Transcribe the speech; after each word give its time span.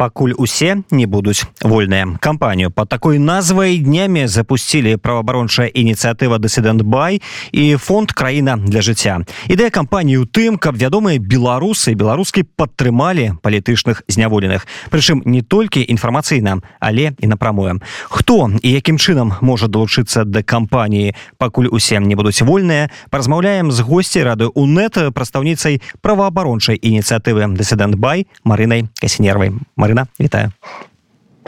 пакуль 0.00 0.32
усе 0.38 0.80
не 0.90 1.04
будуць 1.04 1.44
вольныя. 1.60 2.16
Кампанію 2.20 2.70
под 2.70 2.88
такой 2.88 3.18
назвай 3.18 3.76
днямі 3.78 4.24
запусцілі 4.26 4.96
праваабарончая 4.96 5.68
ініцыятыва 5.68 6.40
дысідэнт 6.40 6.80
бай 6.88 7.20
і 7.52 7.76
фонд 7.76 8.16
краіна 8.16 8.56
для 8.56 8.80
жыцця 8.80 9.20
ідэя 9.44 9.68
кампаніі 9.68 10.24
ў 10.24 10.26
тым 10.32 10.56
каб 10.56 10.80
вядомыя 10.80 11.20
беларусы 11.20 11.92
беларускі 11.92 12.48
падтрымалі 12.56 13.36
палітычных 13.44 14.00
зняволеных. 14.08 14.64
Прычым 14.88 15.20
не 15.28 15.44
толькі 15.44 15.84
інфармацыйна 15.84 16.64
але 16.80 17.12
і 17.20 17.26
напрамую. 17.28 17.84
Хто 18.08 18.48
і 18.56 18.68
якім 18.72 18.96
чынам 18.96 19.36
можа 19.44 19.68
далучыцца 19.68 20.24
да 20.24 20.40
кампаніі 20.40 21.12
пакуль 21.36 21.68
усе 21.68 22.00
не 22.00 22.16
будуць 22.16 22.40
вольныя 22.40 22.88
паразмаўляем 23.12 23.68
з 23.68 23.84
госцей 23.84 24.24
рады 24.24 24.48
унет 24.48 24.96
прадстаўніцай 25.12 25.84
праваабарончай 26.00 26.80
ініцыятывы 26.80 27.52
дысідэнт 27.52 28.00
бай 28.00 28.24
марынай 28.48 28.88
касінервай. 28.96 29.52
Марына 29.76 29.89
Марына 29.90 30.06
вітаю. 30.20 30.50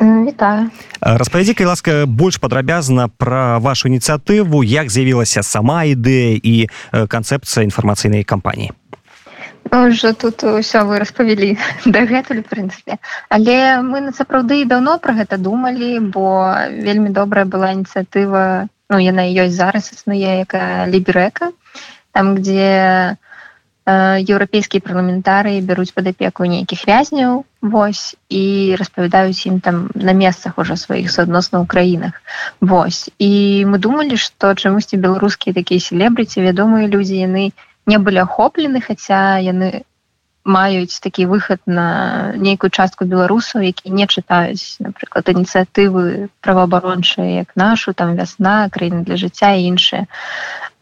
Вітаю. 0.01 0.71
Распавядзі 1.01 1.55
калі 1.55 1.67
ласка 1.69 2.07
больш 2.07 2.43
падрабязна 2.43 3.07
пра 3.07 3.63
вашу 3.63 3.87
ініцыятыву 3.87 4.67
як 4.67 4.91
з'явілася 4.91 5.47
сама 5.47 5.87
ідэя 5.87 6.43
і 6.43 6.67
канцэпцыя 6.91 7.63
інфармацыйнай 7.63 8.27
кампаніі 8.27 8.75
уже 9.71 10.13
тут 10.19 10.43
ўсё 10.43 10.83
вы 10.91 10.99
распавялі 10.99 11.55
дагэтуль 11.87 12.43
прынцыпе 12.43 12.99
але 13.31 13.79
мы 13.79 14.03
на 14.03 14.11
сапраўды 14.11 14.67
даўно 14.67 14.99
пра 14.99 15.15
гэта 15.15 15.39
думалі 15.39 16.11
бо 16.11 16.51
вельмі 16.67 17.15
добрая 17.15 17.47
была 17.47 17.71
ініцыятыва 17.71 18.67
ну 18.91 18.99
яна 18.99 19.23
ёсць 19.23 19.55
зараз 19.55 19.95
існуе 19.95 20.43
якая 20.43 20.91
ліберека 20.91 21.55
там 22.11 22.35
где 22.35 23.15
еўрапейскія 23.87 24.83
парламентарыі 24.83 25.63
бяруць 25.63 25.95
пад 25.95 26.11
апеку 26.11 26.43
нейкіх 26.43 26.83
вязняў 26.91 27.47
Вось 27.63 28.17
і 28.29 28.75
распавядаюць 28.79 29.47
ім 29.47 29.61
там 29.63 29.77
на 29.95 30.13
месцах 30.13 30.59
ужо 30.59 30.75
сваіх 30.75 31.15
суадносна 31.15 31.63
ў 31.63 31.67
краінах. 31.71 32.19
Вось 32.59 33.07
і 33.23 33.31
мы 33.71 33.79
думалі 33.79 34.19
што 34.19 34.51
чамусьці 34.59 34.99
беларускія 34.99 35.55
такія 35.55 35.79
селебрыці 35.79 36.43
вядомыя 36.43 36.91
людзі 36.91 37.23
яны 37.23 37.45
не 37.87 37.99
былі 38.03 38.27
ахоплены 38.27 38.83
хаця 38.83 39.39
яны 39.39 39.87
маюць 40.45 40.99
такі 40.99 41.27
выхад 41.31 41.61
на 41.67 42.35
нейкую 42.35 42.71
частку 42.71 43.07
беларусаў 43.07 43.63
які 43.63 43.95
не 43.95 44.07
чытаюць 44.11 44.83
напрыклад 44.83 45.31
ініцыятывы 45.31 46.35
праваабарончыя 46.43 47.47
як 47.47 47.55
нашу 47.55 47.95
там 47.95 48.17
вясна 48.19 48.67
краіны 48.75 49.07
для 49.07 49.17
жыцця 49.17 49.55
і 49.55 49.71
іншыя 49.71 50.11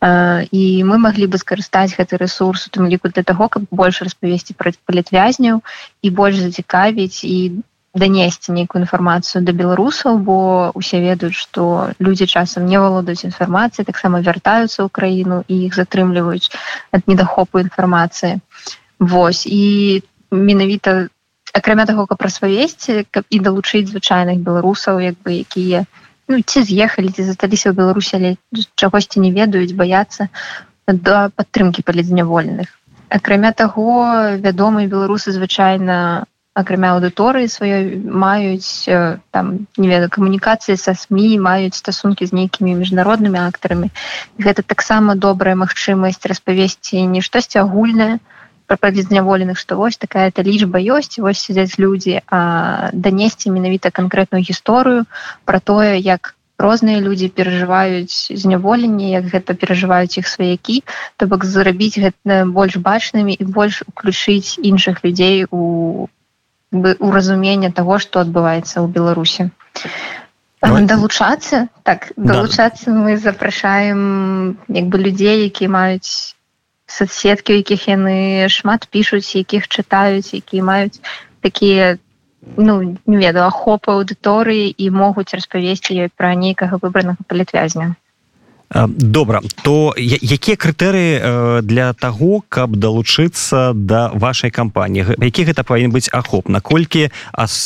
і 0.03 0.63
мы 0.89 0.97
маглі 0.97 1.27
бы 1.29 1.37
скарыстаць 1.37 1.93
гэты 1.93 2.17
ресурс 2.17 2.67
у 2.67 2.71
тым 2.73 2.89
ліку 2.89 3.13
для 3.13 3.23
таго 3.23 3.49
каб 3.53 3.69
больш 3.71 4.01
распавесці 4.01 4.57
пра 4.57 4.73
палітвязняў 4.89 5.61
і 6.03 6.09
больш 6.11 6.41
зацікавіць 6.41 7.21
і 7.25 7.61
данесці 7.95 8.57
нейкую 8.57 8.81
інфармацыю 8.81 9.45
да 9.45 9.53
беларусаў 9.53 10.19
бо 10.25 10.73
усе 10.73 11.01
ведаюць 11.05 11.37
што 11.37 11.93
людзі 12.01 12.27
часам 12.27 12.65
не 12.65 12.81
валодаюць 12.81 13.29
інфармацыі 13.29 13.85
таксама 13.85 14.25
вяртаюцца 14.25 14.87
ў 14.87 14.89
краіну 14.89 15.45
і 15.49 15.69
іх 15.69 15.77
затрымліваюць 15.77 16.49
ад 16.97 17.05
недахопу 17.05 17.61
інфармацыі. 17.61 18.41
Вось 19.01 19.45
і 19.45 20.03
менавіта 20.31 21.09
акрамя 21.53 21.85
таго 21.85 22.07
каб 22.07 22.23
распавесці 22.23 23.05
каб 23.11 23.29
і 23.29 23.43
далучыць 23.43 23.91
звычайных 23.91 24.41
беларусаў 24.41 25.03
як 25.05 25.21
бы 25.21 25.45
якія 25.45 25.85
не 25.85 26.10
ну, 26.31 26.41
ці 26.43 26.63
з'ехалі 26.63 27.11
ці 27.11 27.27
засталіся 27.27 27.71
ў 27.71 27.75
беларусі 27.75 28.17
але 28.17 28.31
чагосьці 28.79 29.21
не 29.21 29.35
ведаюць 29.35 29.75
баяцца 29.75 30.31
да 30.87 31.31
падтрымки 31.35 31.83
палізняволеных 31.87 32.71
акрамя 33.11 33.51
таго 33.53 33.95
вядомыя 34.39 34.87
беларусы 34.87 35.35
звычайна 35.35 36.27
акрамя 36.55 36.95
аўдыторыі 36.95 37.51
сваёй 37.51 37.99
маюць 37.99 38.87
там 39.35 39.67
не 39.77 39.89
веда 39.91 40.09
камунікацыі 40.09 40.79
са 40.79 40.95
сМ 40.95 41.43
маюць 41.47 41.79
стасункі 41.79 42.27
з 42.27 42.35
нейкімі 42.39 42.75
міжнароднымі 42.79 43.43
актарамі 43.47 43.91
гэта 44.39 44.63
таксама 44.63 45.15
добрая 45.15 45.55
магчымасць 45.59 46.27
распавесці 46.27 47.07
не 47.07 47.23
штосьці 47.27 47.63
агульнае 47.63 48.19
зняволеных 48.79 49.59
што 49.59 49.77
вось 49.77 49.97
такая 49.97 50.31
то 50.31 50.43
лічба 50.43 50.79
ёсць 50.79 51.19
вось 51.19 51.41
сядзяць 51.41 51.79
людзі 51.79 52.21
а 52.31 52.91
данесці 52.93 53.51
менавіта 53.51 53.91
канкрэтную 53.91 54.43
гісторыю 54.43 55.05
про 55.45 55.61
тое 55.61 55.99
як 55.99 56.35
розныя 56.61 57.01
людзі 57.01 57.29
перажываюць 57.29 58.37
зняволенне 58.37 59.11
як 59.11 59.27
гэта 59.33 59.55
перажываюць 59.55 60.19
іх 60.21 60.29
сваякі 60.29 60.85
то 61.17 61.27
бок 61.27 61.45
зрабіць 61.45 61.99
гэта 61.99 62.45
больш 62.47 62.77
бачнымі 62.77 63.35
і 63.35 63.45
больш 63.45 63.83
уключыць 63.89 64.61
іншых 64.61 65.03
людзей 65.05 65.47
у 65.51 66.09
у 66.73 67.11
разумення 67.11 67.73
того 67.73 67.99
что 67.99 68.21
адбываецца 68.21 68.79
ў 68.79 68.87
беларусе 68.87 69.51
далучацца? 70.61 71.69
Так 71.83 72.13
далучацца 72.17 72.93
да. 72.93 72.93
мы 72.93 73.17
запрашаем 73.17 74.59
як 74.69 74.87
бы 74.87 74.99
людзей 74.99 75.45
які 75.45 75.69
маюць 75.69 76.37
соцсеткі 76.91 77.57
якіх 77.63 77.89
яны 77.89 78.49
шмат 78.51 78.91
пішуць 78.91 79.37
якіх 79.39 79.71
чытаюць 79.71 80.35
якія 80.35 80.63
маюць 80.67 81.01
такія 81.41 81.97
ну 82.57 82.97
не 83.07 83.17
ведаю 83.17 83.47
ахопы 83.47 83.95
аўдыторыі 83.95 84.75
і 84.75 84.91
могуць 84.91 85.31
распавесці 85.33 85.95
ёй 85.95 86.11
пра 86.11 86.35
нейкага 86.35 86.83
выбранага 86.83 87.23
палітвязня 87.29 87.95
добра 88.97 89.43
то 89.63 89.95
якія 89.99 90.57
крытэрыі 90.57 91.63
для 91.67 91.93
таго 91.93 92.43
каб 92.49 92.79
далучыцца 92.79 93.73
да 93.75 94.11
вашай 94.15 94.51
кампаніі 94.51 95.19
які 95.19 95.45
гэта 95.51 95.67
павінен 95.67 95.91
быць 95.91 96.07
ахоп 96.13 96.49
наколькі 96.49 97.11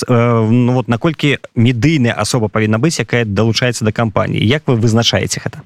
ну, 0.09 0.73
вот 0.73 0.89
наколькі 0.89 1.39
медыйная 1.55 2.17
асоба 2.17 2.49
павінна 2.49 2.81
быць 2.81 2.97
якая 3.01 3.25
далучаецца 3.25 3.85
да 3.85 3.93
кампаніі 3.93 4.41
як 4.41 4.65
вы 4.67 4.77
вызначаеце 4.81 5.45
гэта 5.45 5.61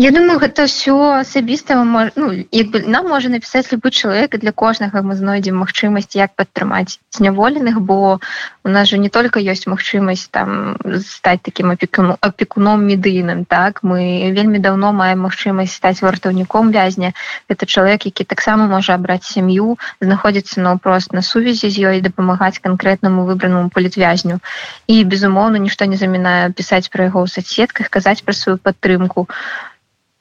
Я 0.00 0.12
думаю 0.12 0.40
гэта 0.40 0.64
все 0.64 1.20
асабіста 1.20 1.76
ну, 1.84 2.32
як 2.50 2.68
бы 2.72 2.80
нам 2.80 3.08
можа 3.08 3.28
напісаць 3.28 3.68
любы 3.68 3.90
чалавек 3.90 4.38
для 4.40 4.52
кожнага 4.52 5.02
мы 5.02 5.12
знойдзем 5.14 5.60
магчымасць 5.60 6.16
як 6.16 6.32
падтрымаць 6.40 6.96
зняволеных 7.12 7.80
бо 7.84 8.20
у 8.64 8.68
нас 8.68 8.88
же 8.88 8.96
не 8.96 9.10
только 9.10 9.40
ёсць 9.40 9.68
магчымасць 9.68 10.32
там 10.32 10.76
стаць 11.04 11.40
таким 11.42 11.70
апекуном 11.70 12.16
апекуном 12.20 12.86
медыйным 12.88 13.44
так? 13.44 13.82
Мы 13.82 14.32
вельмі 14.32 14.58
давно 14.58 14.92
маем 14.92 15.20
магчымасць 15.28 15.76
стаць 15.76 16.00
вартаўніком 16.00 16.72
вязня. 16.72 17.12
Это 17.48 17.66
чалавек 17.66 18.06
які 18.06 18.24
таксама 18.24 18.72
можа 18.72 18.94
абраць 18.94 19.28
сям'ю 19.28 19.76
знаходзіцца 20.00 20.64
наўпрост 20.64 21.12
на 21.12 21.20
сувязі 21.20 21.68
з 21.68 21.76
ёй 21.76 22.00
дапамагаць 22.00 22.60
канкрэтнаму 22.64 23.28
выбранаму 23.28 23.68
палітвязню. 23.68 24.40
І 24.86 25.04
безумоўна 25.04 25.58
нішто 25.58 25.84
не 25.84 26.00
замінае 26.00 26.52
пісаць 26.56 26.88
пра 26.88 27.12
яго 27.12 27.24
ў 27.24 27.28
соцсетках 27.28 27.92
казаць 27.92 28.24
пра 28.24 28.32
сваю 28.32 28.56
падтрымку 28.56 29.28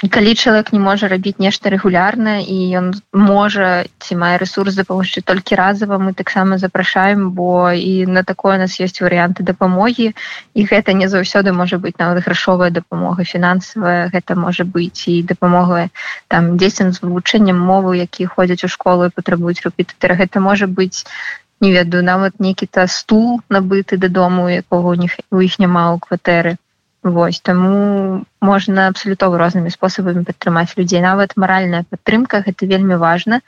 калі 0.07 0.31
чалавек 0.35 0.71
не 0.71 0.79
можа 0.79 1.11
рабіць 1.11 1.43
нешта 1.43 1.67
рэгулярна 1.67 2.39
і 2.39 2.55
ён 2.79 2.85
можа 3.11 3.83
ці 3.99 4.15
мае 4.15 4.39
ресурс 4.39 4.79
дапамогчы 4.79 5.19
толькі 5.19 5.59
разава 5.59 5.99
мы 5.99 6.15
таксама 6.15 6.55
запрашаем 6.55 7.35
бо 7.35 7.75
і 7.75 8.07
на 8.07 8.23
такое 8.23 8.55
нас 8.55 8.79
ёсць 8.79 9.03
варыянты 9.03 9.43
дапамогі. 9.43 10.15
І 10.55 10.61
гэта 10.63 10.95
не 10.95 11.11
заўсёды 11.11 11.51
можа 11.51 11.83
быць 11.83 11.99
нават 11.99 12.23
грашовая 12.23 12.71
дапамога 12.71 13.27
фінансавая 13.27 14.07
гэта 14.07 14.39
можа 14.39 14.63
быць 14.63 15.03
і 15.11 15.19
дапамога 15.23 15.91
там 16.31 16.55
дзесьцям 16.55 16.95
з 16.95 17.03
вывучэннем 17.03 17.59
мовы 17.59 17.99
які 17.99 18.31
ходзяць 18.31 18.63
у 18.63 18.71
школу 18.71 19.11
і 19.11 19.16
патрабуюць 19.16 19.59
рэпетытара. 19.67 20.16
Гэта 20.16 20.39
можа 20.39 20.71
быць 20.71 21.03
не 21.59 21.75
ведаю 21.75 22.07
нават 22.07 22.39
нейкі 22.39 22.71
та 22.71 22.87
стул 22.87 23.43
набыты 23.51 23.99
дадому 23.99 24.47
якога 24.47 24.95
у 24.95 24.99
них 25.03 25.19
у 25.28 25.43
іх 25.43 25.59
няма 25.59 25.91
ў 25.91 25.99
кватэры 25.99 26.55
Вось 27.03 27.40
таму 27.40 28.25
можна 28.43 28.87
абсалютова 28.91 29.40
рознымі 29.40 29.72
спосабамі 29.72 30.28
падтрымаць 30.28 30.75
людзей 30.75 30.99
нават 30.99 31.37
маральная 31.40 31.87
падтрымка 31.87 32.43
гэта 32.43 32.67
вельмі 32.67 32.99
важна 32.99 33.40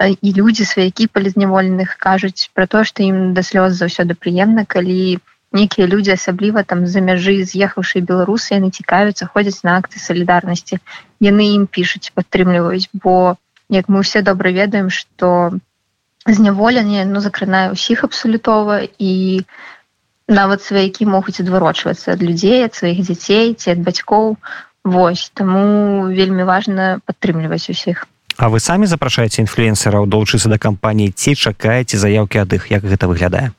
і 0.00 0.32
людзі 0.32 0.64
сваякі 0.64 1.08
палізняволеных 1.12 2.00
кажуць 2.00 2.48
пра 2.56 2.64
то 2.64 2.84
што 2.88 3.04
ім 3.04 3.36
да 3.36 3.44
слёз 3.44 3.76
заўсёды 3.76 4.16
прыемна 4.16 4.64
калі 4.64 5.20
нейкія 5.52 5.86
людзі 5.92 6.16
асабліва 6.16 6.64
там 6.64 6.86
за 6.88 7.04
мяжы 7.04 7.36
з'ехаўшы 7.44 8.00
беларусы 8.00 8.56
яны 8.56 8.72
цікавяцца 8.72 9.28
ходзяць 9.28 9.60
на 9.68 9.76
акты 9.76 10.00
салідарнасці 10.00 10.80
яны 11.20 11.52
ім 11.52 11.68
пішуць 11.68 12.12
падтрымліваюць 12.16 12.88
бо 12.96 13.36
як 13.68 13.92
мы 13.92 14.04
ўсе 14.08 14.24
добра 14.24 14.56
ведаем 14.56 14.88
што 14.88 15.52
зняволенне 16.24 17.04
ну 17.04 17.20
закранае 17.20 17.76
ўсіх 17.76 18.08
абсалютова 18.08 18.88
і 18.88 19.44
у 19.44 19.75
нават 20.28 20.62
сваякі 20.62 21.06
могуць 21.06 21.40
адварочвацца 21.40 22.14
ад 22.14 22.22
людзей 22.22 22.66
ад 22.66 22.74
сваіх 22.74 23.02
дзяцей 23.06 23.54
ці 23.54 23.74
ад 23.74 23.82
бацькоў 23.86 24.36
Вось 24.86 25.32
таму 25.34 26.06
вельмі 26.14 26.46
важна 26.46 27.02
падтрымліваць 27.10 27.66
усіх. 27.66 28.06
А 28.38 28.46
вы 28.46 28.62
самі 28.62 28.86
запрашаеце 28.86 29.42
інфлюенсераў 29.42 30.06
долучыцца 30.06 30.46
да 30.46 30.62
кампаніі 30.62 31.10
ці 31.10 31.34
чакаеце 31.34 31.98
заяўкі 31.98 32.38
ад 32.38 32.54
іх 32.54 32.70
як 32.70 32.86
гэта 32.86 33.10
выглядае 33.10 33.50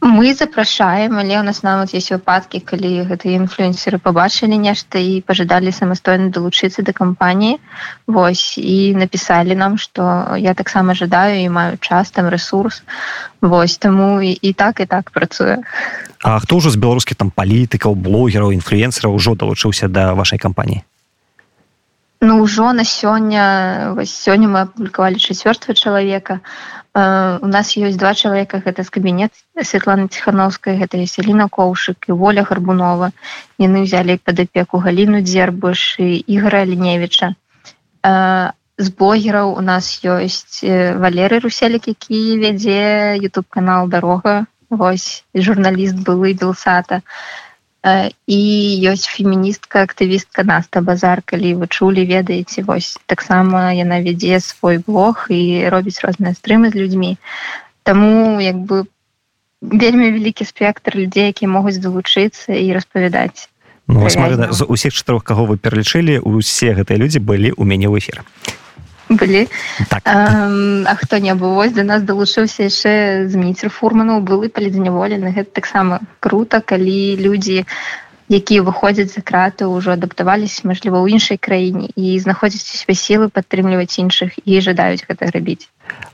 мы 0.00 0.34
запрашаем 0.34 1.18
але 1.18 1.40
у 1.40 1.42
нас 1.42 1.62
нават 1.62 1.94
есть 1.94 2.10
выпадкі 2.10 2.60
калі 2.60 3.02
гэтыя 3.10 3.34
інфлюенсеры 3.42 3.98
побачылі 3.98 4.54
нешта 4.54 4.98
і 4.98 5.20
пожадалі 5.26 5.74
самастойна 5.74 6.30
далучыцца 6.30 6.82
да 6.82 6.92
кампаніі. 6.92 7.58
Вось 8.06 8.58
і 8.58 8.94
напісписали 8.94 9.54
нам 9.54 9.78
что 9.78 10.34
я 10.38 10.54
таксама 10.54 10.94
жадаю 10.94 11.42
і 11.42 11.48
маю 11.48 11.78
час 11.78 12.10
там 12.10 12.28
ресурс 12.28 12.82
Вось 13.40 13.78
таму 13.78 14.22
і, 14.22 14.38
і 14.42 14.52
так 14.52 14.80
і 14.80 14.86
так 14.86 15.10
працуе. 15.10 15.58
А 16.22 16.38
хто 16.38 16.56
ўжо 16.58 16.70
з 16.70 16.76
беларускіх 16.76 17.18
там 17.18 17.30
палітыкаў 17.30 17.94
блогераў 17.94 18.54
інфлюенсераў 18.54 19.14
ужо 19.14 19.34
далучыўся 19.34 19.88
да 19.88 20.14
вашай 20.14 20.38
кампаніі? 20.38 20.82
Ну 22.20 22.42
ўжо 22.42 22.72
на 22.72 22.82
сёння 22.82 23.94
сёння 24.02 24.50
мы 24.50 24.66
апублікавалі 24.66 25.22
чацвёртого 25.22 25.74
чалавека 25.78 26.42
у 26.94 27.48
нас 27.52 27.76
ёсць 27.76 27.98
два 28.00 28.14
чалавека 28.14 28.60
гэта 28.64 28.82
з 28.82 28.90
кабінет 28.90 29.32
Светлана 29.62 30.08
ціхановская 30.08 30.76
гэта 30.80 30.98
Еселіна 30.98 31.48
коўшык 31.48 32.08
і 32.08 32.16
воля 32.18 32.42
гарбунова 32.48 33.10
яны 33.58 33.84
взяли 33.84 34.18
пад 34.18 34.40
апеку 34.40 34.78
галіну 34.78 35.20
дзербуш 35.22 36.00
і 36.00 36.24
ігора 36.26 36.64
ліневича 36.64 37.34
з 38.78 38.86
блогераў 38.98 39.54
у 39.58 39.62
нас 39.62 39.90
ёсць 40.02 40.62
валеры 41.02 41.42
руселік 41.44 41.88
які 41.92 42.38
вядзе 42.44 43.18
youtube 43.22 43.48
канал 43.50 43.88
дарога 43.88 44.46
Вось 44.70 45.24
журналіст 45.32 45.96
былы 46.04 46.34
белсата 46.36 47.00
і 47.84 48.40
ёсць 48.90 49.06
феміністка 49.06 49.86
актывістка 49.86 50.42
наста 50.42 50.82
базар 50.82 51.22
калі 51.22 51.54
вы 51.62 51.66
чулі 51.70 52.02
ведаеце 52.04 52.66
вось 52.66 52.98
таксама 53.06 53.70
яна 53.70 54.02
вядзе 54.02 54.40
свой 54.42 54.82
блог 54.82 55.30
і 55.30 55.68
робіць 55.70 56.02
розныя 56.02 56.34
стрымы 56.34 56.74
з 56.74 56.74
людзьмі. 56.74 57.16
Таму 57.86 58.42
як 58.42 58.58
бы 58.58 58.84
вельмі 59.62 60.10
вялікі 60.10 60.44
спектр 60.44 60.98
людзей 60.98 61.30
якія 61.30 61.46
могуць 61.46 61.78
далучыцца 61.78 62.50
і 62.50 62.74
распавядаць. 62.74 63.46
Ну, 63.88 64.04
Марина, 64.04 64.52
з 64.52 64.66
усіх 64.68 64.92
чатырох 64.92 65.24
каго 65.24 65.46
вы 65.46 65.56
пералічылі 65.56 66.18
усе 66.20 66.74
гэтыя 66.74 66.98
людзі 66.98 67.22
былі 67.22 67.54
ў 67.54 67.62
мяне 67.62 67.86
ў 67.86 68.02
эфіры 68.02 68.26
былі 69.10 69.48
так. 69.88 70.02
а, 70.04 70.48
а 70.84 70.94
хто 70.96 71.18
не 71.18 71.34
быў 71.34 71.54
вось 71.54 71.72
до 71.72 71.82
нас 71.82 72.02
далучыўся 72.02 72.68
яшчэ 72.68 73.28
зміцер 73.28 73.70
фурману 73.70 74.20
былы 74.20 74.48
палідзняволены 74.48 75.32
гэта 75.32 75.50
таксама 75.60 76.00
круто 76.20 76.60
калі 76.60 77.16
людзі 77.16 77.64
якія 78.28 78.62
выходзяць 78.62 79.12
за 79.14 79.24
краты 79.24 79.66
ўжо 79.66 79.96
адаптаваліся 79.96 80.68
мажліва 80.68 81.00
ў 81.00 81.16
іншай 81.16 81.40
краіне 81.40 81.88
і 81.96 82.18
знаходзяць 82.20 82.62
у 82.62 82.76
себе 82.76 82.94
сілы 82.94 83.26
падтрымліваць 83.32 83.96
іншых 83.98 84.36
і 84.44 84.60
жадаюць 84.60 85.04
гэта 85.08 85.32
рабіць. 85.32 85.68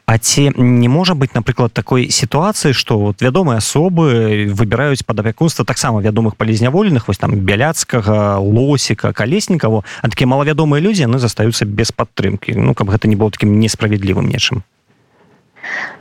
А 0.06 0.18
ці 0.18 0.54
не 0.54 0.88
можа 0.88 1.18
быць 1.18 1.34
напрыклад 1.34 1.74
такой 1.74 2.10
сітуацыі 2.10 2.72
што 2.72 2.98
вот 2.98 3.22
вядомыя 3.22 3.58
асобы 3.58 4.46
выбіраюць 4.54 5.02
пад 5.02 5.20
апякунства 5.20 5.66
таксама 5.66 5.98
вядомых 6.00 6.38
палізняволеных 6.38 7.08
вось 7.08 7.18
там 7.18 7.34
бяляцкага 7.34 8.38
лосіка 8.38 9.12
калеснікаву 9.12 9.84
а 10.02 10.08
такія 10.08 10.30
малавядомыя 10.30 10.78
людзі 10.78 11.10
яны 11.10 11.18
застаюцца 11.18 11.66
без 11.66 11.90
падтрымкі. 11.90 12.54
Ну 12.54 12.74
каб 12.74 12.94
гэта 12.94 13.10
не 13.10 13.16
было 13.16 13.34
такім 13.34 13.58
несправядлівым 13.58 14.30
нечым 14.30 14.62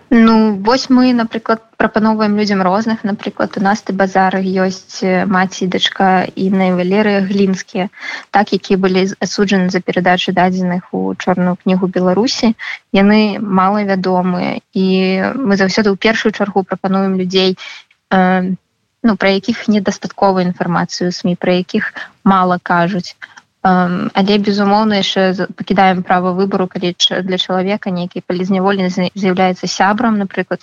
Ну 0.09 0.55
вось 0.57 0.89
мы 0.89 1.11
напрыклад 1.13 1.61
прапановваем 1.77 2.37
людзям 2.37 2.61
розных. 2.61 3.03
Напрыклад 3.03 3.57
у 3.57 3.61
нас 3.61 3.81
ты 3.81 3.93
базары 3.93 4.45
ёсць 4.45 5.01
маці 5.01 5.67
дачка 5.67 6.29
і 6.35 6.49
найвалерыя 6.53 7.25
глінскія 7.25 7.89
так 8.29 8.53
якія 8.53 8.77
былі 8.77 9.09
асуджаны 9.19 9.73
за 9.73 9.81
перадачу 9.81 10.31
дадзеных 10.31 10.93
у 10.93 11.15
чорную 11.15 11.57
кнігу 11.57 11.87
беларусі. 11.87 12.53
Яны 12.93 13.41
малавядомыя. 13.41 14.61
І 14.73 14.85
мы 15.33 15.57
заўсёды 15.57 15.89
ў 15.89 15.97
першую 15.97 16.31
чаргу 16.31 16.61
прапануем 16.61 17.17
людзей 17.17 17.57
э, 18.13 18.53
ну 19.03 19.15
пра 19.17 19.29
якіх 19.29 19.67
недастатковую 19.67 20.45
інфармацыю 20.45 21.11
сМ 21.11 21.35
пра 21.35 21.57
якіх 21.59 21.93
мала 22.23 22.59
кажуць 22.61 23.17
але 23.63 24.37
безумоўна 24.43 24.99
яшчэ 24.99 25.47
пакідаем 25.55 26.03
права 26.03 26.33
выбару 26.35 26.67
калі 26.67 26.91
для 26.99 27.37
чалавека 27.39 27.93
нейкі 27.95 28.23
палізняволены 28.27 28.91
з'яўляецца 28.91 29.71
сябрам 29.71 30.19
напрыклад 30.19 30.59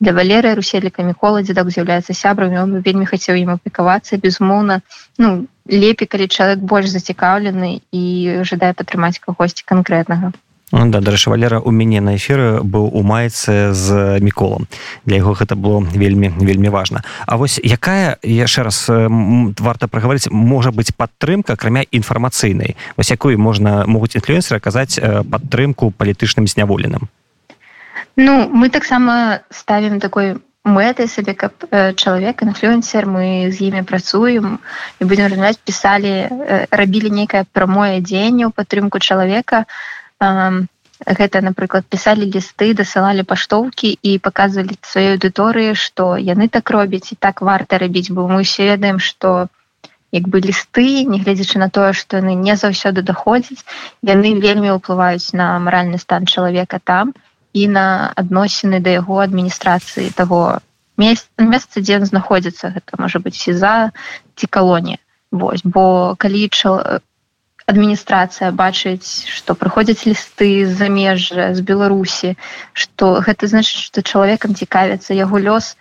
для 0.00 0.12
валерыя 0.12 0.54
руселіка 0.60 1.02
міколадзе 1.02 1.56
так 1.56 1.72
з'яўляецца 1.72 2.12
сябрам 2.12 2.52
ён 2.62 2.76
вельмі 2.84 3.08
хацеў 3.08 3.40
ім 3.40 3.56
апікавацца 3.56 4.20
безумоўна 4.20 4.80
ну 5.16 5.46
лепей 5.66 6.06
калі 6.06 6.28
чалавек 6.28 6.60
больш 6.60 6.92
зацікаўлены 6.92 7.80
і 7.90 8.04
жадае 8.44 8.72
падтрымаць 8.76 9.16
кагосьці 9.24 9.64
канкрэтнага 9.64 10.36
да 10.72 11.00
дарэчы 11.00 11.30
валера 11.30 11.60
у 11.60 11.70
мяне 11.70 12.00
на 12.00 12.16
эфіры 12.16 12.58
быў 12.62 12.90
у 12.90 13.02
майцы 13.02 13.70
з 13.72 14.18
міколам. 14.18 14.66
Для 15.04 15.22
яго 15.22 15.38
гэта 15.38 15.54
было 15.54 15.78
вельмі 15.78 16.34
вельмі 16.34 16.68
важна. 16.68 17.04
А 17.26 17.36
вось 17.36 17.60
якая 17.62 18.18
яшчэ 18.22 18.66
раз 18.66 18.90
варта 18.90 19.86
прагаварыць 19.86 20.26
можа 20.30 20.74
быць 20.74 20.90
падтрымка 20.90 21.54
акрамя 21.54 21.86
інфармацыйнай? 21.94 22.74
Вось 22.96 23.10
якой 23.10 23.36
можна 23.36 23.86
могуць 23.86 24.18
інфлюенсеры 24.18 24.58
аказаць 24.58 24.98
падтрымку 24.98 25.94
палітычным 25.94 26.50
зняволеным? 26.50 27.06
Ну 28.16 28.48
мы 28.50 28.68
таксама 28.68 29.46
ставім 29.50 30.00
такой 30.00 30.42
мэтай 30.66 31.06
сабе 31.06 31.38
каб 31.38 31.54
чалавек 31.94 32.42
інфлюенсер 32.42 33.06
мы 33.06 33.54
з 33.54 33.70
імі 33.70 33.86
працуем 33.86 34.58
і 34.98 35.04
будзем 35.06 35.30
размаўляць 35.30 35.62
пісалі 35.62 36.26
рабілі 36.74 37.14
нейкае 37.14 37.46
прамое 37.54 38.02
дзеянне 38.02 38.50
ў 38.50 38.50
падтрымку 38.50 38.98
чалавека. 38.98 39.62
а 39.62 39.94
гэта 40.20 41.42
напрыклад 41.44 41.84
пісалі 41.92 42.28
лісты 42.32 42.72
дасылалі 42.78 43.26
паштоўкі 43.32 43.92
і 44.02 44.16
паказвалі 44.26 44.78
сваёй 44.92 45.16
аўдыторыі 45.16 45.74
што 45.76 46.16
яны 46.16 46.48
так 46.48 46.70
робяць 46.70 47.12
і 47.12 47.20
так 47.20 47.42
варта 47.42 47.78
рабіць 47.78 48.10
бо 48.10 48.26
мы 48.30 48.40
ўсе 48.46 48.72
ведаем 48.72 48.98
што 48.98 49.48
як 50.16 50.28
бы 50.32 50.40
лісты 50.40 51.04
нягледзячы 51.04 51.60
на 51.60 51.68
тое 51.68 51.92
што 51.92 52.22
яны 52.22 52.34
не 52.34 52.56
заўсёды 52.56 53.04
даходзяць 53.04 53.64
яны 54.02 54.36
вельмі 54.40 54.76
ўплываюць 54.78 55.36
на 55.36 55.58
маральны 55.60 55.98
стан 56.00 56.24
чалавека 56.24 56.80
там 56.80 57.12
і 57.52 57.68
на 57.72 58.12
адносіны 58.16 58.80
да 58.80 58.96
яго 59.00 59.20
адміністрацыі 59.24 60.14
таго 60.16 60.60
месца 60.96 61.80
дзе 61.80 62.00
ён 62.00 62.04
знаходзіцца. 62.08 62.72
Гэта 62.72 62.96
можа 62.98 63.20
быць 63.20 63.36
сеза 63.36 63.92
ці 64.36 64.46
калонія. 64.46 64.98
Вось 65.30 65.64
бо 65.64 66.16
калі 66.18 66.48
чал 66.48 67.02
адміністрацыя 67.72 68.52
бачыць 68.62 69.26
што 69.36 69.58
прыходзяць 69.58 70.06
лісты 70.06 70.50
з 70.66 70.72
замежжа 70.80 71.50
з 71.58 71.66
беларусі 71.72 72.32
што 72.84 73.18
гэта 73.26 73.50
значыць 73.52 73.84
што 73.90 74.06
чалавекам 74.06 74.54
цікавіцца 74.62 75.18
яго 75.18 75.42
лёс 75.50 75.74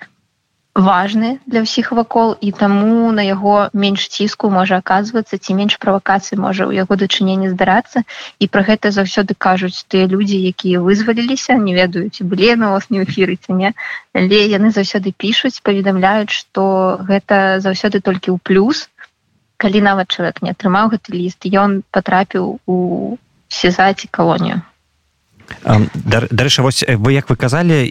важны 0.75 1.39
для 1.47 1.63
ўсіх 1.63 1.91
вакол 1.95 2.35
і 2.43 2.51
таму 2.51 3.11
на 3.15 3.23
яго 3.23 3.71
менш 3.71 4.07
ціску 4.11 4.51
можа 4.51 4.81
аказвацца 4.83 5.39
ці 5.39 5.55
менш 5.55 5.77
правакацыі 5.79 6.35
можа 6.35 6.67
ў 6.67 6.83
яго 6.83 6.99
дачыненні 6.99 7.47
здарацца. 7.55 8.03
І 8.43 8.51
пра 8.51 8.61
гэта 8.67 8.91
заўсёды 8.91 9.39
кажуць 9.39 9.87
тыя 9.87 10.03
людзі 10.11 10.35
якія 10.35 10.83
вызваліліся 10.83 11.55
не 11.55 11.77
ведаюць 11.79 12.19
былі 12.19 12.59
на 12.59 12.75
вас 12.75 12.91
не 12.91 13.07
эфірыце 13.07 13.55
не. 13.55 13.71
Але 14.11 14.43
яны 14.51 14.75
заўсёды 14.75 15.15
пішуць 15.15 15.63
паведамляюць 15.63 16.35
што 16.35 16.99
гэта 17.07 17.63
заўсёды 17.63 18.03
толькі 18.03 18.35
ў 18.35 18.37
плюс 18.43 18.91
калі 19.57 19.79
нават 19.87 20.07
чалавек 20.15 20.41
не 20.45 20.53
атрымаў 20.55 20.91
гэты 20.93 21.09
ліст 21.17 21.47
ён 21.63 21.81
патрапіў 21.97 22.45
у 22.67 22.77
сезаці 23.59 24.11
калонію 24.17 24.57
дарэчы 25.65 26.61
вось 26.61 26.83
вы 26.87 27.13
як 27.13 27.29
вы 27.29 27.35
казалі 27.35 27.89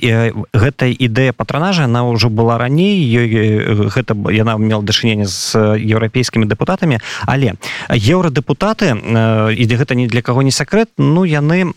гэтая 0.53 0.91
ідэя 0.91 1.33
патранажа 1.33 1.85
она 1.85 2.05
ўжо 2.05 2.31
была 2.31 2.59
раней 2.59 3.03
ёй 3.03 3.89
гэта 3.91 4.15
яна 4.31 4.57
мела 4.59 4.83
дачыненне 4.83 5.27
з 5.27 5.57
еўрапейскімі 5.79 6.47
дэпутатамі. 6.47 7.01
Але 7.27 7.55
еўрадэпутаты 7.91 8.95
ідзе 9.55 9.77
гэта 9.77 9.95
не 9.95 10.07
для 10.07 10.23
каго 10.23 10.43
не 10.43 10.51
сакрэт 10.51 10.91
ну 10.99 11.25
яны 11.25 11.73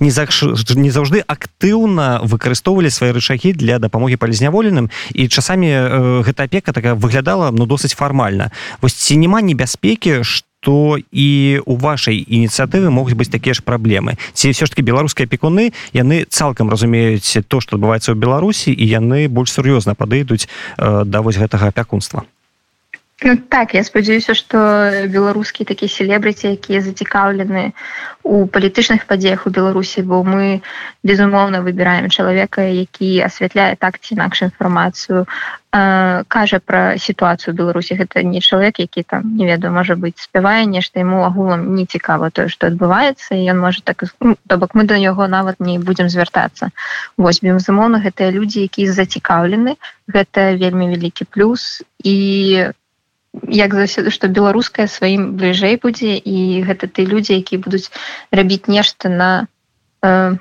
не 0.00 0.10
за 0.10 0.26
не 0.74 0.90
заўжды 0.90 1.22
актыўна 1.26 2.20
выкарыстоўвалі 2.22 2.90
свае 2.90 3.12
рычагі 3.12 3.52
для 3.52 3.78
дапамогі 3.78 4.16
палізняволеным. 4.16 4.90
І 5.12 5.28
часамі 5.28 6.22
гэта 6.24 6.44
апека 6.44 6.72
такая 6.72 6.94
выглядала 6.94 7.50
ну 7.50 7.66
досыць 7.66 7.94
фармальна. 7.94 8.50
Вось 8.80 8.94
ці 8.94 9.16
няма 9.16 9.40
небяспекі 9.40 10.22
што 10.22 10.45
то 10.60 10.98
і 11.12 11.60
у 11.66 11.76
вашай 11.76 12.18
ініцыятывы 12.26 12.90
могуць 12.90 13.14
быць 13.14 13.30
такія 13.30 13.54
ж 13.54 13.62
праблемы. 13.62 14.16
Ці 14.32 14.50
все 14.50 14.66
ж 14.66 14.70
таки 14.70 14.82
беларускія 14.82 15.28
пекуны 15.28 15.72
яны 15.92 16.24
цалкам 16.28 16.70
разумеюць 16.70 17.38
то 17.48 17.60
что 17.60 17.76
адбываецца 17.76 18.12
ў 18.12 18.18
беларусі 18.18 18.72
і 18.72 18.84
яны 18.84 19.28
больш 19.28 19.52
сур'ёзна 19.52 19.94
падыйдуць 19.94 20.46
э, 20.46 21.04
да 21.04 21.20
вось 21.20 21.38
гэтага 21.38 21.68
апякунства 21.68 22.24
Ну, 23.24 23.36
так 23.36 23.72
я 23.74 23.82
спадзяюся 23.82 24.34
что 24.34 24.58
беларускія 25.08 25.64
такія 25.64 25.88
селебрыці 25.88 26.52
якія 26.52 26.84
зацікаўлены 26.84 27.72
у 28.22 28.44
палітычных 28.44 29.08
падзеях 29.08 29.46
у 29.46 29.50
беларусі 29.50 30.04
бо 30.04 30.20
мы 30.20 30.60
безумоўна 31.00 31.64
выбіраем 31.64 32.12
чалавека 32.12 32.68
які 32.68 33.24
асвятляе 33.24 33.72
так 33.80 33.96
ці 34.04 34.20
інакш 34.20 34.44
інфармацыю 34.44 35.24
кажа 36.28 36.58
пра 36.60 36.96
сітуацыю 36.98 37.54
беларусі. 37.56 37.96
Гэта 37.98 38.22
не 38.22 38.40
чалавек 38.40 38.78
які 38.78 39.02
там 39.02 39.36
не 39.36 39.46
ведаю 39.46 39.72
можа 39.74 39.96
быць 39.96 40.16
спявае 40.16 40.66
нешта 40.66 41.00
ему 41.00 41.24
агулам 41.24 41.74
не 41.74 41.86
цікава 41.86 42.30
тое 42.30 42.48
што 42.48 42.70
адбываецца 42.70 43.36
і 43.36 43.44
ён 43.52 43.60
можа 43.60 43.82
так 43.84 44.04
ну, 44.20 44.36
то 44.46 44.56
бок 44.56 44.74
мы 44.74 44.84
да 44.84 44.96
яго 44.96 45.26
нават 45.26 45.60
не 45.60 45.78
будзем 45.78 46.08
звяртацца. 46.08 46.70
Вось 47.16 47.42
безумоўна 47.42 48.00
гэтыя 48.00 48.30
людзі 48.30 48.64
якія 48.64 48.92
зацікаўлены 48.92 49.76
гэта 50.08 50.54
вельмі 50.56 50.92
вялікі 50.94 51.28
плюс 51.30 51.82
і 52.04 52.72
як 53.48 53.74
заўсёды 53.74 54.10
што 54.10 54.28
беларуская 54.28 54.86
сваім 54.86 55.36
бліжэй 55.36 55.76
будзе 55.82 56.16
і 56.16 56.62
гэта 56.64 56.88
ты 56.88 57.04
людзі 57.04 57.36
які 57.36 57.60
будуць 57.60 57.90
рабіць 58.32 58.68
нешта 58.68 59.08
на 59.08 59.46
э, 60.02 60.36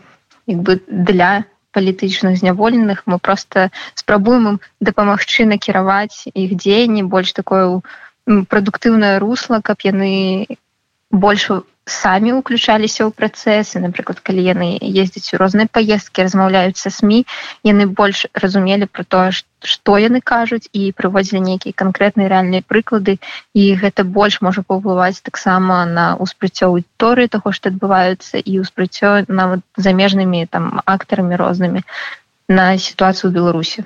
бы 0.47 0.79
для 0.87 1.45
палітычных 1.75 2.39
зняволеных 2.41 3.03
мы 3.05 3.19
просто 3.19 3.69
спрабуем 4.01 4.47
ім 4.55 4.57
дапамагчы 4.89 5.47
накіраваць 5.51 6.31
іх 6.31 6.55
дзеянні 6.63 7.03
больш 7.15 7.35
такое 7.39 7.63
прадуктыўнае 8.51 9.15
русло 9.23 9.61
каб 9.69 9.83
яны 9.91 10.11
больш 11.11 11.49
самі 11.85 12.33
ўключаліся 12.41 13.05
ў 13.05 13.13
працэсы 13.13 13.77
напрыклад 13.81 14.17
калі 14.25 14.41
яны 14.41 14.69
ездзяць 14.81 15.37
у 15.37 15.39
розныя 15.41 15.69
паездкі 15.69 16.25
размаўляюць 16.25 16.81
са 16.81 16.89
сМ 16.89 17.21
яны 17.69 17.85
больш 17.99 18.25
разумелі 18.33 18.89
про 18.89 19.05
тое 19.05 19.29
што 19.73 19.97
яны 20.01 20.21
кажуць 20.21 20.65
і 20.73 20.89
прыводзілі 20.97 21.41
нейкія 21.45 21.77
канкрэтныя 21.77 22.29
рэальныя 22.33 22.65
прыклады 22.65 23.17
і 23.53 23.63
гэта 23.81 24.05
больш 24.17 24.41
можа 24.41 24.65
паўплываць 24.65 25.21
таксама 25.21 25.85
на 25.85 26.05
ўспрыццё 26.17 26.73
аўдыторыі 26.73 27.33
таго 27.37 27.53
што 27.53 27.69
адбываюцца 27.69 28.41
і 28.41 28.61
ўспрыццё 28.65 29.29
нават 29.29 29.61
замежнымі 29.77 30.45
там 30.49 30.81
актарамі 30.85 31.37
рознымі 31.37 31.85
на 32.49 32.65
сітуацыю 32.81 33.29
беларусі 33.29 33.85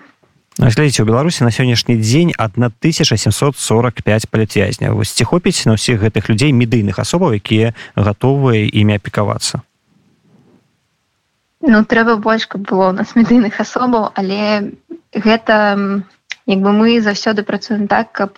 глядзіце 0.59 1.03
у 1.03 1.07
беларусі 1.07 1.43
на 1.47 1.51
сённяшні 1.55 1.95
дзень 1.95 2.33
1745 2.35 4.27
палітвязня 4.29 4.91
вось 4.91 5.15
ці 5.15 5.23
хопіць 5.23 5.65
на 5.65 5.79
ўсіх 5.79 6.03
гэтых 6.03 6.27
людзей 6.27 6.51
медыйных 6.51 6.99
асобаў 6.99 7.39
якія 7.39 7.73
гатовыя 7.95 8.67
імя 8.67 8.99
апікавацца 8.99 9.63
ну 11.63 11.83
трэба 11.87 12.19
больш 12.19 12.47
каб 12.51 12.67
было 12.67 12.91
у 12.91 12.95
нас 12.95 13.15
медыйных 13.15 13.59
асобаў 13.63 14.11
але 14.13 14.75
гэта 15.15 15.79
як 16.49 16.59
бы 16.59 16.71
мы 16.75 16.99
заўсёды 16.99 17.47
працуем 17.47 17.87
так 17.87 18.11
каб 18.11 18.35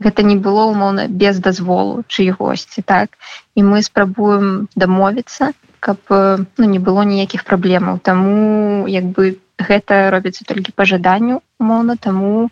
гэта 0.00 0.22
не 0.22 0.36
было 0.36 0.64
умоўна 0.72 1.08
без 1.08 1.38
дазволу 1.38 2.04
чыйгосьці 2.08 2.82
так? 2.82 3.18
І 3.54 3.62
мы 3.62 3.82
спрабуем 3.82 4.68
дамовіцца 4.74 5.52
каб 5.80 5.98
ну 6.10 6.64
не 6.64 6.78
было 6.78 7.04
ніякіх 7.04 7.44
праблемаў 7.44 7.98
таму 8.02 8.86
як 8.86 9.04
бы 9.14 9.38
гэта 9.58 10.10
робіцца 10.10 10.46
толькі 10.46 10.72
па 10.74 10.86
жаданню 10.86 11.42
умоўна. 11.58 11.96
Таму 11.98 12.48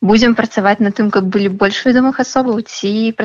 будзем 0.00 0.36
працаваць 0.38 0.78
на 0.84 0.92
тым 0.92 1.10
каб 1.10 1.26
былі 1.32 1.48
больш 1.48 1.82
вядомых 1.88 2.20
асобаў 2.20 2.60
ці 2.62 3.16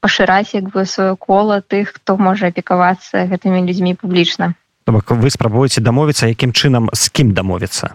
пашыраць 0.00 0.54
як 0.54 0.70
бы 0.70 0.86
сваё 0.86 1.16
кола 1.16 1.60
тых 1.60 1.98
хто 1.98 2.16
можа 2.16 2.54
апекавацца 2.54 3.26
гэтымі 3.26 3.66
людзьмі 3.66 3.98
публічна. 3.98 4.54
Бок 4.86 5.10
вы 5.10 5.30
спрабуеце 5.30 5.80
дамовіцца 5.80 6.30
якім 6.30 6.52
чынам 6.52 6.88
з 6.92 7.10
кім 7.10 7.34
дамовіцца 7.34 7.94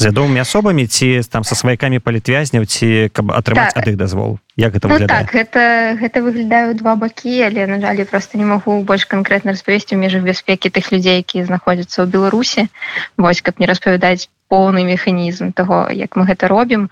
з 0.00 0.08
вядомымі 0.08 0.40
асобамі 0.40 0.88
ці 0.88 1.20
там 1.28 1.44
са 1.44 1.52
сваякамі 1.52 2.00
палітвязняў 2.00 2.64
ці 2.64 3.12
каб 3.12 3.36
атрымаць 3.36 3.76
так. 3.76 3.84
ад 3.84 3.92
іх 3.92 3.96
дазвол. 4.00 4.40
Як 4.56 4.72
гэта 4.72 4.88
ну, 4.88 4.96
так 5.04 5.28
гэта 5.28 5.62
гэта 6.00 6.24
выглядаю 6.24 6.72
два 6.72 6.96
бакі 6.96 7.36
але 7.44 7.68
на 7.68 7.76
жале 7.84 8.08
просто 8.08 8.40
не 8.40 8.48
магу 8.48 8.80
больш 8.80 9.04
канкрэтна 9.04 9.52
распавесці. 9.52 9.94
Ў 9.94 10.00
межах 10.00 10.24
бяспекі 10.24 10.72
тых 10.72 10.88
людзей 10.88 11.20
якія 11.20 11.44
знаходзяцца 11.44 12.00
ў 12.00 12.08
беларусі. 12.08 12.72
Вось 13.20 13.44
каб 13.44 13.60
не 13.60 13.68
распавядаць 13.68 14.32
поўны 14.48 14.88
механізм 14.88 15.52
того 15.52 15.92
як 15.92 16.16
мы 16.16 16.24
гэта 16.24 16.48
робім. 16.48 16.88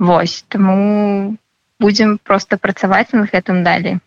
Вось 0.00 0.40
таму 0.48 1.36
будзем 1.76 2.16
просто 2.16 2.56
працаваць 2.56 3.12
над 3.12 3.28
гэтым 3.28 3.60
далей 3.60 4.00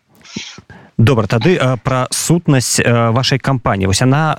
добра 0.98 1.26
тады 1.26 1.56
пра 1.84 2.06
сутнасць 2.10 2.80
вашай 2.84 3.38
кампаніі. 3.38 3.88
Вось 3.88 4.02
она 4.02 4.36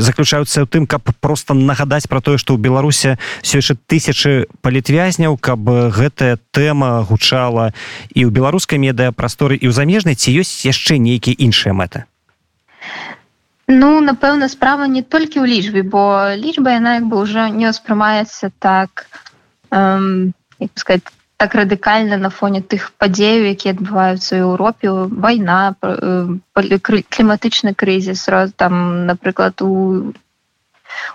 заключаюцца 0.00 0.64
ў 0.64 0.66
тым 0.66 0.86
каб 0.86 1.06
просто 1.20 1.54
нагадаць 1.54 2.08
пра 2.10 2.20
тое 2.20 2.38
што 2.38 2.54
ў 2.54 2.60
беларусе 2.60 3.16
все 3.42 3.62
яшчэ 3.62 3.78
тысячы 3.86 4.32
палітвязняў 4.60 5.38
каб 5.38 5.62
гэтая 5.68 6.38
тэма 6.50 7.02
гучала 7.06 7.72
і 8.12 8.26
ў 8.26 8.30
беларускай 8.30 8.78
медыа 8.78 9.12
прасторы 9.12 9.56
і 9.56 9.70
ў 9.70 9.72
замежнай 9.72 10.18
ці 10.18 10.34
ёсць 10.34 10.66
яшчэ 10.66 10.98
нейкія 10.98 11.38
іншыя 11.38 11.72
мэты? 11.72 12.04
Ну 13.66 14.00
напэўна 14.04 14.52
справа 14.52 14.84
не 14.84 15.00
толькі 15.00 15.40
ў 15.40 15.48
лічбе 15.48 15.82
бо 15.82 16.34
лічба 16.36 16.76
яна 16.76 17.00
як 17.00 17.08
бы 17.08 17.24
ўжо 17.24 17.48
не 17.48 17.70
ўспрымаецца 17.72 18.52
так 18.60 19.08
эм, 19.72 20.34
сказать 20.74 21.08
так 21.36 21.54
радыкальна 21.54 22.16
на 22.16 22.30
фоне 22.30 22.62
тых 22.62 22.90
падзеяў 22.98 23.48
якія 23.52 23.74
адбываюцца 23.76 24.30
ў 24.34 24.42
Еўропе 24.46 24.90
вайна 25.26 25.74
э, 25.82 26.38
кліматычны 26.54 27.74
крызіс 27.74 28.28
там 28.56 29.06
напрыклад 29.06 29.62
у 29.62 30.12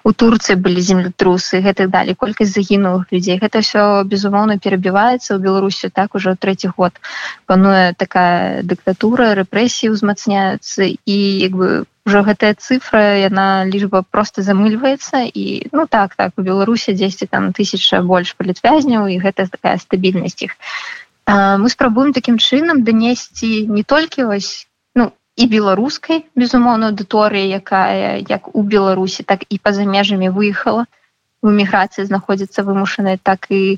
у 0.04 0.12
Турцыі 0.14 0.56
былі 0.60 0.82
землетрусы 0.82 1.62
гэтых 1.66 1.90
далі 1.94 2.16
колькасць 2.16 2.54
загінулых 2.56 3.12
людзей. 3.12 3.40
Гэта 3.40 3.62
все 3.66 4.04
безумоўна 4.04 4.58
перабіваецца. 4.60 5.36
Ў 5.36 5.40
беларусі 5.40 5.90
так 5.90 6.16
ужо 6.16 6.36
трэці 6.36 6.72
год 6.76 7.00
пануе 7.46 7.94
такая 7.96 8.64
дыктатура 8.64 9.34
рэпрэсіі 9.40 9.94
ўзмацняюцца. 9.96 10.92
І 11.06 11.18
як 11.48 11.56
бы 11.56 11.70
ўжо 12.10 12.26
гэтая 12.26 12.58
цифра 12.58 13.22
яна 13.22 13.70
лічба 13.70 14.02
просто 14.02 14.42
замыльваецца 14.42 15.30
і 15.30 15.70
ну 15.70 15.86
так 15.86 16.18
так 16.18 16.34
у 16.38 16.42
беларусі 16.42 16.98
10 16.98 17.30
там 17.30 17.54
тысяча 17.54 18.02
больш 18.02 18.34
палітвязняў 18.34 19.06
і 19.14 19.22
гэта 19.22 19.46
такая 19.46 19.78
стабільнасць 19.78 20.42
іх. 20.42 20.58
Мы 21.30 21.70
спрабуем 21.70 22.10
таким 22.18 22.42
чынам 22.42 22.82
данесці 22.82 23.70
не 23.70 23.84
толькі 23.86 24.26
вось 24.26 24.66
ну 24.98 25.14
і 25.38 25.46
беларускай 25.54 26.26
безумоўна 26.34 26.90
аўдыторыя 26.90 27.62
якая 27.62 28.18
як 28.26 28.50
у 28.58 28.66
беларусі 28.66 29.22
так 29.22 29.46
і 29.46 29.62
па-за 29.62 29.86
межамі 29.86 30.34
выехала. 30.34 30.90
В 31.46 31.54
эміграцыі 31.54 32.10
знаходзіцца 32.10 32.66
вымушаная 32.66 33.22
так 33.22 33.46
і 33.54 33.78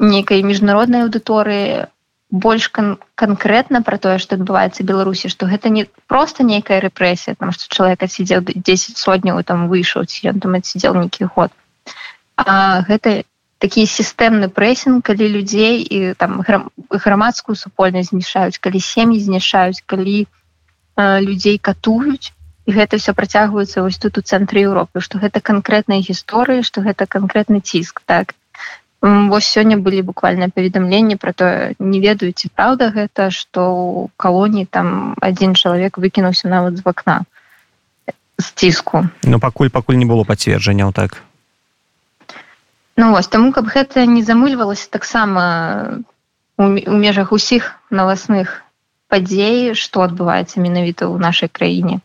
нейкай 0.00 0.40
міжнароднай 0.40 1.04
аўдыторыі 1.04 1.92
больш 2.34 2.66
кан 2.74 2.96
канкрэтна 3.14 3.80
пра 3.86 3.96
тое 4.04 4.18
што 4.22 4.34
адбываецца 4.34 4.86
беларусі 4.86 5.30
што 5.30 5.46
гэта 5.46 5.70
не 5.70 5.84
просто 6.10 6.42
нейкая 6.42 6.80
рэпрэсія 6.82 7.38
там 7.38 7.54
што 7.54 7.70
чалавек 7.70 8.02
сидзеў 8.10 8.42
10 8.42 8.98
сотняў 8.98 9.38
там 9.46 9.68
выйшаў 9.70 10.08
ці 10.10 10.34
ён 10.34 10.42
там 10.42 10.58
сидзел 10.62 10.98
нейкі 10.98 11.30
год. 11.30 11.54
А 12.34 12.82
гэта 12.90 13.22
такі 13.62 13.86
сістэмны 13.86 14.50
прэсінг 14.50 15.06
калі 15.06 15.30
людзей 15.30 15.78
і 15.86 16.14
там 16.18 16.42
грамадскую 16.90 17.54
супольнасць 17.54 18.10
знішаюць 18.10 18.58
калі 18.58 18.82
сем'і 18.82 19.22
знішаюць 19.22 19.86
калі 19.86 20.26
а, 20.96 21.20
людзей 21.22 21.58
катуюць. 21.58 22.34
І 22.66 22.72
гэта 22.74 22.98
все 22.98 23.12
працягваецца 23.14 23.84
вось 23.84 24.00
тут 24.02 24.18
у 24.18 24.26
цэнтры 24.26 24.66
Еўропы 24.66 24.98
што 25.06 25.22
гэта 25.22 25.38
канкрэтныя 25.38 26.02
гісторыі 26.02 26.66
што 26.66 26.82
гэта 26.82 27.06
канкрэтны 27.06 27.60
ціск 27.60 28.02
так 28.10 28.34
Вось 29.04 29.44
сёння 29.44 29.76
былі 29.76 30.00
буквальныя 30.00 30.48
паведамленні 30.48 31.20
пра 31.20 31.36
тое 31.36 31.76
не 31.76 32.00
ведаюць 32.00 32.48
праўда 32.56 32.88
гэта 32.88 33.28
што 33.28 33.60
ў 33.60 34.08
калоніі 34.16 34.64
там 34.64 35.12
адзін 35.20 35.52
чалавек 35.52 36.00
выкінуўся 36.00 36.48
нават 36.48 36.80
з 36.80 36.86
вакна 36.86 37.16
з 38.40 38.46
ціску. 38.56 39.04
Ну 39.28 39.36
пакуль 39.44 39.68
пакуль 39.68 40.00
не 40.00 40.08
было 40.08 40.24
пацверджанняў 40.24 40.96
так? 40.96 41.20
Ну 42.96 43.12
вось 43.12 43.28
таму 43.28 43.52
каб 43.52 43.68
гэта 43.68 44.08
не 44.08 44.24
замыльвалася 44.24 44.88
таксама 44.88 46.00
у 46.56 46.96
межах 47.04 47.36
усіх 47.36 47.76
навасных 47.90 48.64
падзей 49.12 49.76
што 49.76 50.00
адбываецца 50.08 50.64
менавіта 50.64 51.12
ў 51.12 51.20
нашай 51.20 51.52
краіне 51.52 52.00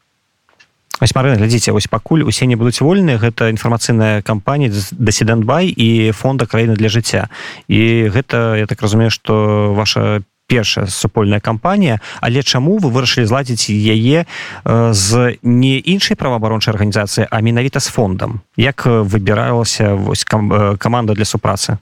Вось 0.99 1.15
Марына 1.15 1.39
глядзіце 1.39 1.71
вось 1.71 1.87
пакуль 1.87 2.27
усе 2.27 2.45
не 2.45 2.59
будуць 2.59 2.81
вольныя 2.83 3.17
гэта 3.17 3.49
інфармацыйная 3.49 4.21
кампанія 4.21 4.71
дасідэнтбай 4.91 5.71
і 5.71 6.11
фонда 6.11 6.45
краіны 6.45 6.75
для 6.75 6.91
жыцця 6.91 7.29
і 7.67 8.11
гэта 8.11 8.59
я 8.59 8.67
так 8.67 8.81
разумею 8.83 9.09
што 9.09 9.71
ваша 9.75 10.21
першая 10.49 10.87
супольная 10.87 11.39
кампанія. 11.39 12.01
Але 12.19 12.41
чаму 12.41 12.81
вы 12.81 12.89
вырашылі 12.89 13.29
зладзіць 13.29 13.69
яе 13.69 14.25
з 14.65 15.37
не 15.43 15.77
іншай 15.77 16.17
праваабарончай 16.17 16.73
арганізацыі 16.73 17.29
а 17.29 17.37
менавіта 17.39 17.79
з 17.79 17.87
фондам? 17.93 18.41
Як 18.57 18.83
выбіралася 18.89 19.93
вось 19.93 20.25
кам 20.25 20.75
каманда 20.81 21.13
для 21.13 21.29
супрацы 21.29 21.77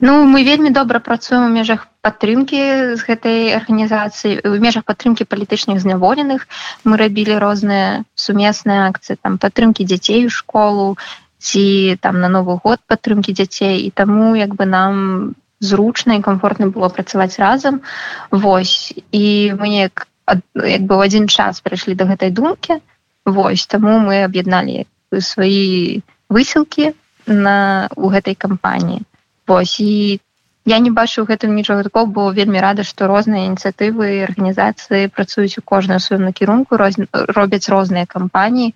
Ну 0.00 0.24
мы 0.24 0.44
вельмі 0.46 0.70
добра 0.70 1.00
працуем 1.00 1.50
у 1.50 1.54
межах 1.54 1.88
падтрымкі 2.06 2.60
з 2.94 3.00
гэтай 3.02 3.50
арганізацыі 3.58 4.46
у 4.46 4.54
межах 4.62 4.86
падтрымкі 4.86 5.26
палітычных 5.26 5.82
зняволеных. 5.82 6.46
Мы 6.84 6.94
рабілі 7.02 7.38
розныя 7.42 8.06
сумесныя 8.14 8.86
акцыі 8.86 9.18
там 9.18 9.38
падтрымкі 9.42 9.82
дзяцей 9.82 10.26
у 10.26 10.30
школу 10.30 10.94
ці 11.38 11.98
там 12.00 12.20
на 12.22 12.30
новы 12.30 12.58
год 12.62 12.78
падтрымкі 12.86 13.34
дзяцей. 13.34 13.82
І 13.86 13.90
таму 13.90 14.38
як 14.38 14.54
бы 14.54 14.70
нам 14.70 15.34
зручна 15.60 16.14
і 16.14 16.22
комфортна 16.22 16.70
было 16.70 16.88
працаваць 16.94 17.38
разам. 17.42 17.82
Вось. 18.30 18.94
І 19.10 19.54
мы 19.58 19.66
неяк 19.66 20.06
як 20.30 20.82
бы 20.86 20.94
ў 20.94 21.10
адзін 21.10 21.26
час 21.26 21.58
прыйшлі 21.58 21.98
до 21.98 22.06
гэтай 22.06 22.30
думкі. 22.30 22.78
Вось. 23.26 23.66
Таму 23.66 23.98
мы 23.98 24.22
аб'ядналі 24.30 24.86
свае 25.10 26.06
высілкі 26.30 26.94
на 27.26 27.90
у 27.98 28.14
гэтай 28.14 28.38
кампаніі 28.38 29.02
Вось 29.48 29.80
і 29.80 30.20
я 30.68 30.78
не 30.84 30.90
бачу 30.92 31.24
гэтым 31.24 31.56
нічога 31.56 31.82
такого 31.88 32.06
бо 32.06 32.30
вельмі 32.36 32.60
рада 32.60 32.84
што 32.84 33.08
розныя 33.08 33.48
ініцыятывы 33.48 34.20
арганізацыі 34.28 35.08
працуюць 35.16 35.56
у 35.58 35.64
кожную 35.64 36.00
сваім 36.04 36.28
накірунку 36.28 36.76
роз... 36.76 37.00
робяць 37.12 37.68
розныя 37.72 38.04
кампаніі 38.04 38.74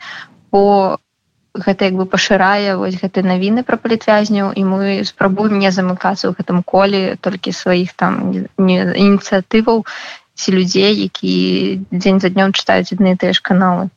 по 0.50 0.62
гэта 1.52 1.93
як 1.93 2.00
бы 2.00 2.09
пашырае 2.09 2.76
вось 2.81 2.97
гэты 2.97 3.21
навіны 3.29 3.64
пра 3.69 3.76
палітвязняў 3.76 4.52
і 4.57 4.64
мы 4.64 5.05
спрабуем 5.05 5.61
не 5.61 5.71
замыкацца 5.76 6.25
ў 6.29 6.41
гэтым 6.41 6.64
коле 6.64 7.21
толькі 7.21 7.52
сваіх 7.52 7.93
там 7.93 8.33
ініцыятываў 8.57 9.85
ці 10.35 10.49
людзей 10.57 10.97
які 11.05 11.35
дзень 11.93 12.21
за 12.25 12.33
днём 12.33 12.57
чытаюць 12.57 12.97
адны 12.97 13.17
тыя 13.21 13.37
ж 13.37 13.45
каналы 13.45 13.93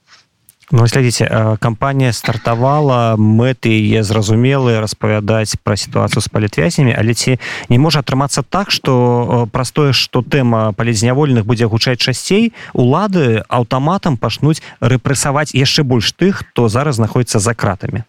Ну, 0.72 0.82
глядзіце 0.90 1.58
кампанія 1.62 2.10
стартавала 2.10 3.14
мэты 3.22 3.70
е 3.70 4.02
зразумелы 4.02 4.82
распавядаць 4.82 5.62
пра 5.62 5.78
сітуацыю 5.78 6.26
з 6.26 6.30
палітвязнямі 6.34 6.90
але 6.98 7.14
ці 7.14 7.38
не 7.70 7.78
можа 7.78 8.02
атрымацца 8.02 8.42
так 8.42 8.74
што 8.74 9.46
праз 9.54 9.70
тое 9.70 9.94
што 9.94 10.26
тэма 10.26 10.74
палізнявольных 10.74 11.46
будзе 11.46 11.70
гучаць 11.70 12.02
часцей 12.02 12.50
улады 12.74 13.46
аўтаматам 13.46 14.18
пачнуць 14.18 14.66
рэпрэсаваць 14.82 15.54
яшчэ 15.54 15.86
больш 15.86 16.18
тых 16.18 16.42
хто 16.42 16.66
зараз 16.66 16.98
знаходіцца 16.98 17.38
за 17.38 17.54
кратамі 17.54 18.02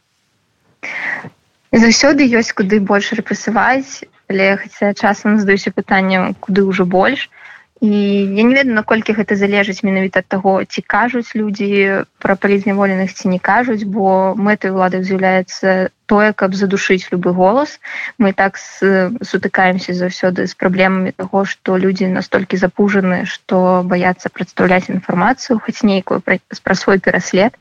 заўсёды 1.77 2.25
ёсць 2.25 2.57
куды 2.57 2.81
больш 2.81 3.13
рэпрэсаваць 3.13 4.09
але 4.33 4.57
хаця 4.57 4.97
часам 4.97 5.37
здаюся 5.37 5.77
пытанням 5.77 6.33
куды 6.41 6.65
ўжо 6.65 6.89
больш 6.89 7.29
то 7.29 7.46
і 7.81 7.89
я 7.89 8.43
не 8.43 8.55
ведаю 8.55 8.75
наколькі 8.75 9.13
гэта 9.13 9.37
залежыць 9.37 9.85
менавіта 9.85 10.25
ад 10.25 10.29
таго 10.33 10.53
ці 10.65 10.81
кажуць 10.81 11.37
людзі 11.37 12.07
пра 12.25 12.37
палізняволеных 12.41 13.13
ці 13.13 13.29
не 13.29 13.39
кажуць 13.39 13.85
бо 13.85 14.33
мэтай 14.33 14.73
улады 14.73 15.03
з'яўляецца 15.05 15.93
тое 16.07 16.33
каб 16.33 16.55
задушыць 16.55 17.11
любы 17.13 17.33
голас. 17.37 17.81
Мы 18.17 18.33
так 18.33 18.57
сутыкаемся 18.57 19.93
заўсёды 19.93 20.47
з 20.47 20.55
праблемамі 20.55 21.13
того 21.13 21.45
што 21.45 21.77
людзі 21.77 22.09
настолькі 22.09 22.57
запужаны 22.57 23.27
што 23.27 23.83
баяцца 23.85 24.33
прадстаўляць 24.33 24.89
інфармацыю 24.89 25.61
хоць 25.61 25.83
нейкую 25.83 26.23
пра 26.25 26.75
свой 26.75 26.99
пераслед 26.99 27.53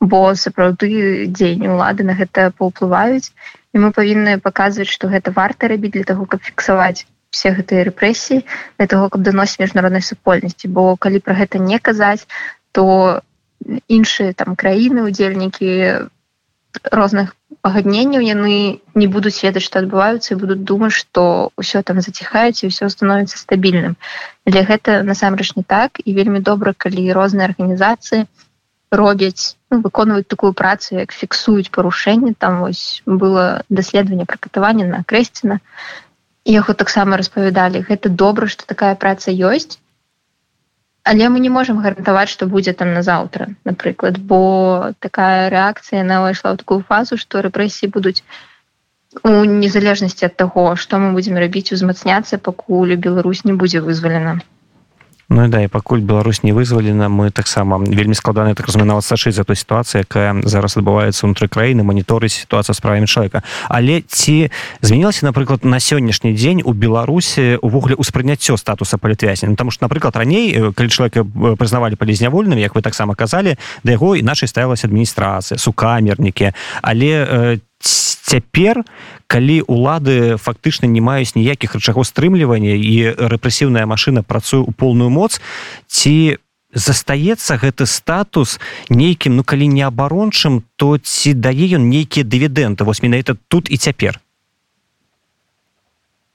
бо 0.00 0.34
сапраўды 0.34 1.32
дзень 1.32 1.64
улады 1.64 2.04
на 2.04 2.12
гэта 2.12 2.52
паўплываюць. 2.52 3.32
І 3.72 3.80
мы 3.80 3.88
павінны 3.96 4.36
паказваць 4.36 4.92
што 4.92 5.08
гэта 5.08 5.32
варта 5.32 5.72
рабіць 5.72 5.96
для 5.96 6.04
таго 6.04 6.28
каб 6.28 6.44
фіксаваць 6.44 7.08
все 7.32 7.56
гэтыя 7.56 7.88
рэпрэсіі 7.88 8.44
для 8.78 8.86
того 8.86 9.08
каб 9.08 9.24
даносіць 9.26 9.64
міжнароднай 9.64 10.04
супольнасці. 10.04 10.68
Бо 10.68 10.96
калі 10.96 11.18
про 11.24 11.34
гэта 11.34 11.58
не 11.58 11.80
казаць 11.80 12.28
то 12.72 13.22
іншыя 13.88 14.36
там 14.36 14.56
краіны 14.56 15.08
удзельнікі 15.08 15.70
розных 16.92 17.34
пагадненняў 17.62 18.22
яны 18.24 18.80
не 18.98 19.06
будуць 19.06 19.38
ведаць 19.44 19.64
што 19.64 19.82
адбываюцца 19.82 20.34
і 20.34 20.38
будуць 20.40 20.62
думаць 20.70 20.96
што 20.96 21.52
ўсё 21.60 21.82
там 21.86 22.00
заціхаюць 22.04 22.64
і 22.64 22.70
ўсё 22.72 22.88
становіцца 22.92 23.38
стабільным. 23.38 23.96
Для 24.46 24.64
гэта 24.68 25.02
насамрэч 25.06 25.56
не 25.56 25.64
так 25.64 26.00
і 26.04 26.16
вельмі 26.16 26.40
добра 26.40 26.72
калі 26.76 27.12
розныя 27.12 27.52
арганізацыі 27.52 28.24
робяць 28.92 29.56
ну, 29.70 29.80
выконваюць 29.80 30.28
такую 30.28 30.52
працу 30.52 30.96
як 31.00 31.12
фіксуюць 31.16 31.72
парушэнне 31.72 32.34
там 32.38 32.60
вось 32.60 33.02
было 33.06 33.64
даследаванне 33.68 34.26
пра 34.28 34.36
катаванне 34.36 34.84
на 34.88 35.00
крэсціна 35.04 35.60
яго 36.44 36.74
таксама 36.74 37.16
распавядалі. 37.16 37.84
Гэта 37.88 38.08
добра 38.08 38.46
што 38.46 38.66
такая 38.66 38.94
праца 38.94 39.30
ёсць. 39.30 39.78
Але 41.04 41.28
мы 41.28 41.42
не 41.42 41.50
можемм 41.50 41.82
гарантаваць 41.82 42.30
што 42.30 42.46
будзе 42.46 42.72
там 42.72 42.94
назаўтра 42.94 43.50
напрыклад. 43.64 44.18
Бо 44.18 44.94
такая 45.00 45.50
рэакцыя 45.50 46.02
на 46.06 46.22
ўвайшла 46.22 46.54
ў 46.54 46.56
такую 46.62 46.80
фазу 46.86 47.18
што 47.18 47.42
рэпрэсіі 47.42 47.90
будуць 47.90 48.22
у 49.22 49.44
незалежнасці 49.44 50.30
ад 50.30 50.36
таго 50.36 50.64
што 50.76 50.98
мы 51.02 51.12
будзем 51.16 51.36
рабіць 51.42 51.74
узмацняцца 51.76 52.38
пакуль 52.38 52.94
Беларусь 52.96 53.44
не 53.44 53.52
будзе 53.52 53.82
вызвалена 53.84 54.38
Ну 55.32 55.48
да 55.48 55.62
і 55.64 55.68
пакуль 55.68 56.04
Беларусь 56.04 56.42
не 56.42 56.52
вызвалена 56.52 57.08
мы 57.08 57.30
таксама 57.30 57.80
вельмі 57.80 58.12
складаны 58.12 58.54
так 58.54 58.66
разумена 58.66 59.00
сачыць 59.00 59.32
за 59.32 59.44
той 59.48 59.56
сітуацыя 59.56 60.04
якая 60.04 60.36
зараз 60.44 60.76
адбываецца 60.76 61.24
унутры 61.24 61.48
краіны 61.48 61.80
маніторы 61.80 62.28
сітуацыя 62.28 62.76
справамі 62.76 63.08
чалавека. 63.08 63.40
Але 63.72 64.04
ці 64.04 64.52
змянілася 64.84 65.24
напрыклад 65.24 65.64
на 65.64 65.80
сённяшні 65.80 66.36
дзень 66.36 66.60
у 66.60 66.76
беларусі 66.76 67.56
увогуле 67.64 67.96
ўспрыняццё 67.96 68.60
статуса 68.60 68.98
палітвязня? 68.98 69.48
Ну, 69.48 69.56
там 69.56 69.70
что 69.70 69.88
напрыклад 69.88 70.20
раней 70.20 70.52
калі 70.76 70.88
чалавека 70.92 71.24
прызнавалі 71.56 71.96
палізнявольным 71.96 72.60
як 72.60 72.76
вы 72.76 72.82
таксама 72.84 73.14
казалі 73.14 73.56
да 73.84 73.92
яго 73.96 74.12
іначай 74.20 74.52
ставілася 74.52 74.86
адміністрацыя 74.86 75.56
сукамернікі. 75.56 76.52
Але 76.82 77.56
ці 77.56 77.71
цяпер 77.82 78.84
калі 79.26 79.60
улады 79.66 80.36
фактычна 80.36 80.86
не 80.86 81.00
маюць 81.00 81.34
ніякіх 81.34 81.74
рычагоў 81.76 82.04
стрымлівання 82.04 82.76
і 82.76 82.96
рэпрэсіўная 83.32 83.84
машына 83.84 84.22
працуе 84.22 84.62
ў 84.64 84.72
полную 84.72 85.10
моц 85.10 85.40
ці 85.88 86.38
застаецца 86.72 87.56
гэты 87.60 87.86
статус 87.86 88.58
нейкім 88.88 89.36
ну 89.36 89.44
калі 89.44 89.68
не 89.68 89.84
абарончым 89.84 90.64
то 90.76 90.96
ці 90.98 91.34
дае 91.36 91.76
ён 91.76 91.88
нейкія 91.92 92.24
дывідэнты 92.24 92.84
вось 92.84 93.02
менавіта 93.02 93.36
тут 93.48 93.70
і 93.70 93.76
цяпер. 93.76 94.20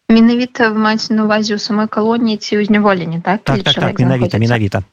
Менавіта 0.10 0.72
маць 0.72 1.10
на 1.12 1.26
увазе 1.28 1.58
ў 1.58 1.60
самой 1.60 1.90
калоніі 1.92 2.38
ці 2.38 2.62
ўзняволенні 2.64 3.20
так, 3.20 3.44
так, 3.44 3.64
так, 3.66 3.76
так 3.76 4.00
менавіта 4.00 4.38
менавіта 4.38 4.86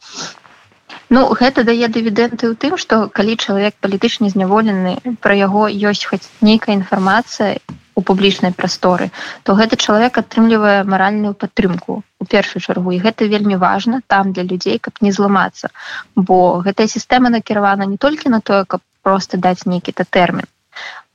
Ну 1.15 1.23
гэта 1.39 1.63
дае 1.69 1.89
дывідэнты 1.95 2.45
ў 2.51 2.55
тым 2.63 2.75
што 2.83 2.97
калі 3.17 3.35
чалавек 3.39 3.75
палітычна 3.87 4.31
зняволены 4.35 4.95
пра 5.27 5.35
яго 5.39 5.67
ёсць 5.91 6.09
хоць 6.11 6.25
нейкая 6.49 6.75
інфармацыя 6.77 7.61
у 7.95 8.03
публічнай 8.09 8.55
прасторы 8.61 9.11
то 9.47 9.55
гэты 9.61 9.79
чалавек 9.79 10.19
атрымлівае 10.23 10.79
маральную 10.95 11.35
падтрымку 11.45 12.01
у 12.03 12.25
першую 12.33 12.63
чаргу. 12.67 12.97
І 12.97 13.03
гэта 13.05 13.29
вельмі 13.31 13.61
важна 13.67 14.01
там 14.15 14.33
для 14.33 14.43
людзей 14.43 14.81
каб 14.83 14.99
не 15.07 15.13
зламацца. 15.13 15.71
Бо 16.17 16.59
гэтая 16.67 16.89
сістэма 16.97 17.31
накіравана 17.37 17.87
не 17.93 18.01
толькі 18.07 18.35
на 18.35 18.41
тое 18.41 18.65
каб 18.65 18.83
просто 19.03 19.39
даць 19.47 19.69
нейкі-то 19.71 20.09
тэрмін 20.19 20.51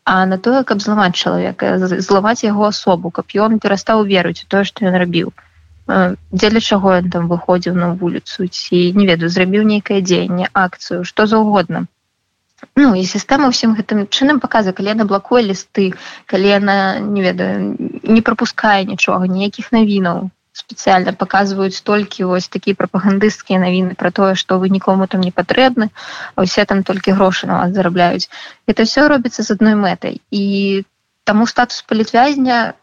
а 0.10 0.26
на 0.26 0.38
тое 0.46 0.64
каб 0.64 0.82
зламаць 0.82 1.22
чалавека 1.22 1.76
зламаць 2.08 2.42
яго 2.46 2.66
асобу 2.72 3.12
каб 3.18 3.36
ён 3.46 3.60
перастаў 3.66 4.08
верыць 4.12 4.42
у 4.46 4.48
тое 4.54 4.64
што 4.70 4.88
ён 4.90 4.96
рабіў 5.04 5.34
дзеля 5.90 6.62
чаго 6.62 6.98
ён 7.02 7.10
там 7.14 7.30
выходзіў 7.30 7.78
на 7.84 7.94
вуліцу 8.02 8.46
ці 8.48 8.82
не 8.94 9.06
ведаю 9.10 9.30
зрабіў 9.34 9.66
нейкае 9.70 10.02
дзеянне 10.06 10.50
акцыю 10.54 11.04
што 11.04 11.26
заўгодна. 11.26 11.86
Ну 12.76 12.92
і 13.00 13.04
сістэма 13.08 13.50
ўсім 13.50 13.74
гэтым 13.78 14.06
чынам 14.12 14.42
паказа 14.44 14.74
калі 14.76 14.94
яна 14.94 15.08
блакуе 15.10 15.42
лісты 15.46 15.94
калі 16.30 16.52
яна 16.52 16.76
не 17.00 17.24
ведаю 17.26 17.74
не 18.04 18.22
пропускае 18.22 18.84
нічога 18.86 19.26
ніякіх 19.26 19.72
навінаў. 19.74 20.30
Спецыяльна 20.60 21.14
паказваюць 21.16 21.82
толькі 21.88 22.28
вось 22.30 22.50
такія 22.54 22.76
прапагандысцкія 22.76 23.58
навіны 23.64 23.96
пра 23.96 24.12
тое 24.12 24.36
што 24.36 24.60
вы 24.62 24.70
нікому 24.70 25.08
там 25.08 25.26
не 25.26 25.32
патрэбны 25.32 25.90
а 26.36 26.46
ўсе 26.46 26.66
там 26.70 26.84
толькі 26.84 27.18
грошы 27.18 27.48
на 27.48 27.64
вас 27.64 27.74
зарабляюць. 27.74 28.30
Это 28.68 28.86
все 28.86 29.08
робіцца 29.08 29.42
з 29.42 29.58
адной 29.58 29.80
мэтай. 29.80 30.22
І 30.30 30.86
таму 31.24 31.48
статус 31.48 31.82
палітвязня 31.88 32.76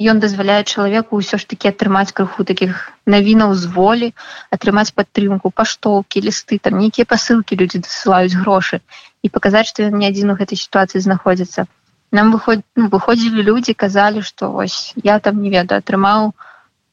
ён 0.00 0.20
дазваляе 0.20 0.64
чалавеку 0.64 1.20
ўсё 1.20 1.36
ж 1.36 1.44
таки 1.44 1.68
атрымаць 1.68 2.16
крыху 2.16 2.44
таких 2.48 2.88
навінаў 3.04 3.52
з 3.52 3.68
волі 3.68 4.08
атрымаць 4.48 4.96
падтрымку 4.96 5.52
паштоўкі 5.52 6.24
лісты 6.24 6.56
там 6.56 6.80
нейкія 6.80 7.04
пасылкі 7.04 7.60
людзі 7.60 7.84
дасылаюць 7.84 8.32
грошы 8.40 8.80
і 9.20 9.28
паказаць 9.28 9.68
што 9.68 9.84
ён 9.84 10.00
не 10.00 10.08
адзін 10.08 10.32
у 10.32 10.38
гэтай 10.40 10.56
сітуацыі 10.56 11.04
знаходзіцца 11.04 11.68
нам 12.16 12.32
выход 12.32 12.64
ну, 12.80 12.88
выходзілі 12.88 13.44
людзі 13.44 13.76
казалі 13.76 14.24
што 14.24 14.50
вось 14.56 14.96
я 15.04 15.20
там 15.20 15.44
не 15.44 15.52
ведаю 15.52 15.84
атрымаў 15.84 16.32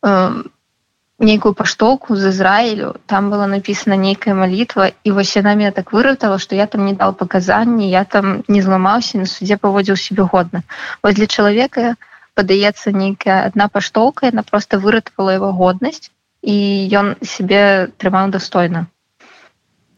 э, 0.04 0.43
нейкую 1.20 1.54
паштоўку 1.56 2.20
з 2.20 2.36
Ізраілю 2.36 2.91
там 3.08 3.32
была 3.32 3.48
напісана 3.48 3.96
нейкая 3.96 4.36
малітва 4.36 4.91
і 5.08 5.15
вось 5.15 5.32
яна 5.39 5.56
меня 5.56 5.72
так 5.72 5.96
выратала 5.96 6.43
што 6.43 6.60
я 6.60 6.67
там 6.67 6.84
не 6.86 6.93
дал 6.93 7.15
паказанні 7.15 7.88
я 7.88 8.04
там 8.04 8.43
не 8.52 8.62
зламаўся 8.62 9.17
на 9.17 9.32
суддзе 9.32 9.56
паводзіў 9.56 9.96
себе 9.96 10.28
годна 10.28 10.67
вось 11.02 11.15
для 11.15 11.32
чалавека 11.32 11.88
я 11.88 11.96
падаецца 12.38 12.93
нейкая 12.93 13.39
адна 13.47 13.67
паштоўка 13.73 14.30
яна 14.32 14.45
просто 14.52 14.80
выратавала 14.84 15.34
его 15.39 15.50
годнасць 15.62 16.12
і 16.41 16.58
ён 17.02 17.15
себе 17.34 17.63
трымаў 17.97 18.32
достойна 18.36 18.88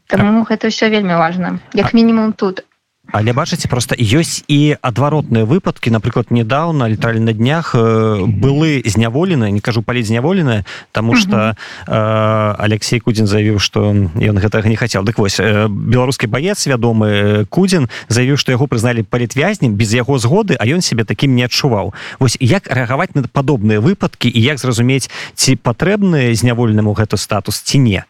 Таму 0.09 0.41
гэта 0.49 0.73
ўсё 0.73 0.89
вельмі 0.89 1.19
важна 1.21 1.59
як 1.77 1.93
мінімум 1.93 2.33
тут 2.33 2.65
але 3.11 3.33
бачыце 3.33 3.67
просто 3.67 3.95
ёсць 3.97 4.43
і 4.47 4.75
адваротныя 4.81 5.45
выпадкі. 5.45 5.89
Напрыклад 5.89 6.31
недавно 6.31 6.87
літаральна 6.87 7.29
на 7.29 7.33
днях 7.33 7.75
былы 7.75 8.81
зняволены 8.85 9.51
не 9.51 9.61
кажу 9.61 9.81
паліць 9.81 10.07
зняволены 10.07 10.65
тому 10.91 11.15
что 11.15 11.55
э, 11.87 12.55
Алексей 12.57 12.99
кудзін 12.99 13.27
заявіў 13.27 13.59
что 13.59 13.91
ён 13.91 14.35
гэтага 14.37 14.69
не 14.69 14.75
хацеў. 14.75 15.03
Дык 15.03 15.17
вось 15.17 15.39
беларускі 15.39 16.27
баец 16.27 16.67
вядомы 16.67 17.45
кудзін 17.49 17.89
заявіў 18.07 18.37
что 18.37 18.51
яго 18.51 18.67
прызналі 18.67 19.03
палітвязнем 19.03 19.73
без 19.73 19.93
яго 19.93 20.17
згоды 20.19 20.55
а 20.59 20.65
ён 20.65 20.81
себе 20.81 21.03
таким 21.03 21.35
не 21.35 21.45
адчуваў. 21.45 21.93
Вось 22.19 22.37
як 22.39 22.67
рэагаваць 22.67 23.15
на 23.15 23.23
падобныя 23.23 23.79
выпадкі 23.79 24.29
і 24.29 24.39
як 24.41 24.59
зразумець 24.59 25.09
ці 25.33 25.55
патрэбны 25.55 26.33
зняволенаму 26.33 26.93
гэты 26.93 27.17
статус 27.17 27.61
ці 27.61 27.79
не 27.79 28.03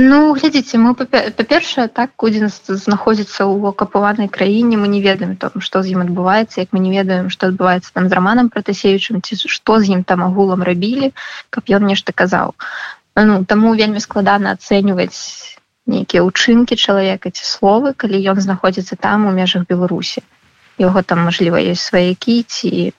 Ну 0.00 0.18
глядзіце 0.32 0.78
мы 0.80 0.94
па-першае 0.96 1.84
так 1.92 2.12
кудзін 2.16 2.48
знаходзіцца 2.48 3.44
ў 3.44 3.68
акапаванай 3.68 4.30
краіне 4.32 4.78
мы 4.80 4.88
не 4.88 5.00
ведаем 5.04 5.34
там 5.36 5.60
што 5.66 5.82
з 5.84 5.92
ім 5.92 6.00
адбываецца 6.04 6.62
як 6.62 6.72
мы 6.72 6.80
не 6.84 6.92
ведаем 6.94 7.28
што 7.34 7.50
адбываецца 7.52 7.92
там 7.98 8.08
з 8.08 8.16
раманам 8.16 8.48
пратэсеючым 8.54 9.20
ці 9.20 9.36
што 9.44 9.76
з 9.84 9.92
ім 9.92 10.04
там 10.08 10.24
агулам 10.24 10.64
рабілі 10.64 11.12
каб 11.52 11.68
ён 11.68 11.84
нешта 11.84 12.16
казаў 12.16 12.54
ну, 13.12 13.44
таму 13.44 13.74
вельмі 13.76 14.00
складана 14.00 14.56
ацэньваць 14.56 15.60
нейкія 15.84 16.24
ўчынкі 16.24 16.80
чалавека 16.80 17.28
ці 17.28 17.44
словы 17.44 17.92
калі 17.92 18.24
ён 18.32 18.40
знаходзіцца 18.40 18.96
там 18.96 19.28
у 19.28 19.36
межах 19.36 19.68
беларусі 19.68 20.24
яго 20.80 21.02
там 21.04 21.28
мажліва 21.28 21.60
ёсць 21.60 21.84
сваякі 21.92 22.40
ці 22.48 22.94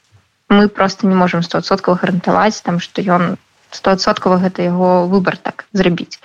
мы 0.54 0.70
просто 0.70 1.10
не 1.10 1.18
можемм 1.18 1.42
стосоткаў 1.42 1.98
гарантаваць 2.04 2.62
там 2.62 2.78
што 2.78 3.02
ён 3.02 3.42
стосоткава 3.72 4.38
гэта 4.38 4.70
яго 4.70 5.08
выбар 5.10 5.42
так 5.50 5.66
зрабіць 5.74 6.22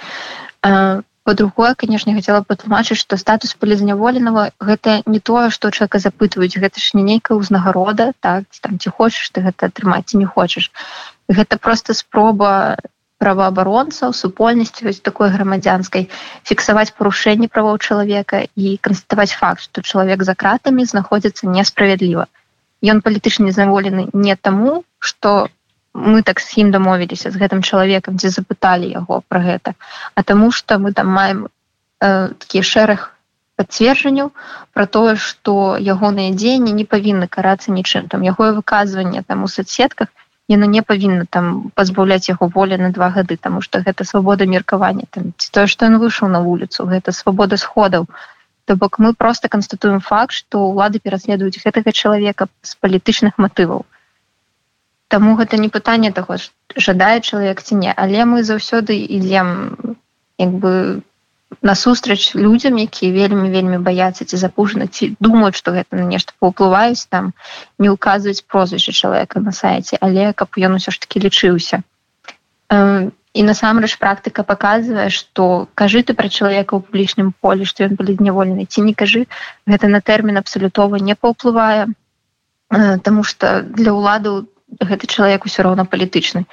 по-другое 1.26 1.74
конечно 1.74 2.14
хотела 2.14 2.42
патлумачыць 2.42 2.98
что 2.98 3.16
статус 3.16 3.55
полезняволеного 3.55 4.50
гэта 4.61 5.02
не 5.07 5.18
тое 5.18 5.50
что 5.50 5.70
человека 5.70 5.98
запытваюць 5.98 6.57
гэта 6.57 6.79
ж 6.79 6.94
не 6.94 7.02
нейкая 7.02 7.37
ўзнагарода 7.38 8.12
так 8.20 8.44
там 8.62 8.79
ці 8.79 8.94
хочаш 8.94 9.31
ты 9.31 9.42
гэта 9.42 9.66
атрымаць 9.66 10.14
не 10.14 10.24
хочаш 10.24 10.70
гэта 11.29 11.59
просто 11.59 11.94
спроба 11.94 12.79
праваабаронцаў 13.18 14.14
супольнасці 14.14 14.87
вось 14.87 15.00
такой 15.00 15.35
грамадзянскай 15.35 16.09
фіксаваць 16.44 16.94
парушэнне 16.94 17.48
правоў 17.48 17.83
чалавека 17.83 18.46
і 18.55 18.76
канстатаваць 18.79 19.35
факт 19.35 19.66
что 19.66 19.83
чалавек 19.83 20.22
за 20.22 20.38
кратамі 20.38 20.87
знаходзіцца 20.87 21.50
несправядліва 21.50 22.31
ён 22.94 23.02
палітычна 23.02 23.50
зняволены 23.57 24.09
не 24.12 24.37
таму 24.37 24.85
что 24.98 25.48
мы 25.96 26.22
так 26.22 26.40
з 26.40 26.61
ім 26.61 26.70
дамовіліся 26.70 27.30
з 27.32 27.40
гэтым 27.40 27.64
чалавекам 27.64 28.20
дзе 28.20 28.28
запыталі 28.28 28.92
яго 28.92 29.22
пра 29.28 29.40
гэта. 29.40 29.72
А 30.14 30.22
таму 30.22 30.52
что 30.52 30.78
мы 30.78 30.92
там 30.92 31.09
маем 31.09 31.48
э, 32.00 32.28
такі 32.37 32.62
шэраг 32.62 33.16
пацверджанняў 33.56 34.30
про 34.76 34.87
тое 34.87 35.16
что 35.16 35.80
ягоныя 35.80 36.37
дзеянні 36.37 36.76
не 36.76 36.85
павінны 36.85 37.28
карацца 37.32 37.72
нічым. 37.72 38.12
Там 38.12 38.22
яго 38.28 38.52
выказванне 38.61 39.24
там 39.24 39.44
у 39.44 39.48
соцсетках 39.48 40.12
яно 40.48 40.68
не 40.68 40.85
павінна 40.85 41.24
там 41.24 41.72
пазбаўляць 41.74 42.28
яго 42.28 42.52
волі 42.52 42.76
на 42.76 42.92
два 42.92 43.11
гады 43.11 43.40
тому 43.40 43.64
что 43.64 43.80
гэта 43.80 44.04
свабода 44.04 44.46
меркавання. 44.46 45.09
Там 45.11 45.32
тое 45.50 45.66
что 45.66 45.88
ён 45.88 45.96
выйшаў 45.96 46.28
на 46.28 46.44
вуліцу 46.44 46.85
гэта 46.85 47.12
свабода 47.12 47.56
сходаў. 47.56 48.06
То 48.66 48.76
бок 48.76 48.98
мы 48.98 49.14
просто 49.14 49.48
канстатуем 49.48 50.00
факт 50.00 50.32
что 50.32 50.68
улады 50.68 51.00
пераследуюць 51.00 51.64
гэтага 51.64 51.92
чалавека 51.92 52.52
з 52.61 52.76
палітычных 52.76 53.40
матываў 53.40 53.87
Таму 55.09 55.37
гэта 55.38 55.57
не 55.57 55.69
пытанне 55.69 56.12
таго 56.12 56.37
жадае 56.77 57.21
чалавек 57.21 57.62
ці 57.62 57.79
не. 57.83 57.92
Але 57.95 58.25
мы 58.25 58.42
заўсёды 58.42 58.99
ідзем 58.99 59.77
як 60.38 60.51
бы 60.51 61.03
насустрач 61.62 62.35
людзям 62.35 62.77
якія 62.77 63.12
вельмі 63.12 63.51
вельмі 63.51 63.79
баяцца 63.79 64.27
ці 64.27 64.37
запужаны 64.37 64.87
ці 64.90 65.14
думаюць 65.21 65.55
што 65.55 65.73
гэта 65.77 65.97
на 65.97 66.07
нешта 66.11 66.35
паўплываюць 66.42 67.07
там 67.09 67.33
не 67.79 67.90
ўказваюць 67.90 68.42
прозвішча 68.51 68.92
чалавека 68.92 69.40
на 69.40 69.53
сайце 69.53 69.99
але 70.01 70.33
каб 70.33 70.59
ён 70.59 70.79
усё 70.79 70.90
ж 70.90 71.01
таки 71.01 71.23
лічыўся. 71.23 71.83
І 73.37 73.42
насамрэч 73.45 73.99
практыка 74.03 74.42
показывае 74.42 75.09
что 75.11 75.69
кажы 75.75 76.03
ты 76.03 76.19
пра 76.19 76.29
чалавека 76.29 76.77
ў 76.77 76.83
публічным 76.83 77.31
полі 77.40 77.62
што 77.62 77.87
ён 77.87 77.95
былі 77.95 78.19
зняволены 78.19 78.66
ці 78.66 78.83
не 78.83 78.95
кажы 78.95 79.27
гэта 79.71 79.87
на 79.87 80.03
тэрмін 80.03 80.42
абсалютова 80.42 80.99
не 80.99 81.14
паўплывае. 81.14 81.87
Таму 83.07 83.23
что 83.23 83.62
для 83.62 83.95
ўладу 83.95 84.51
гэты 84.80 85.06
чалавек 85.06 85.46
усё 85.48 85.62
роўна 85.66 85.84
палітычны. 85.84 86.44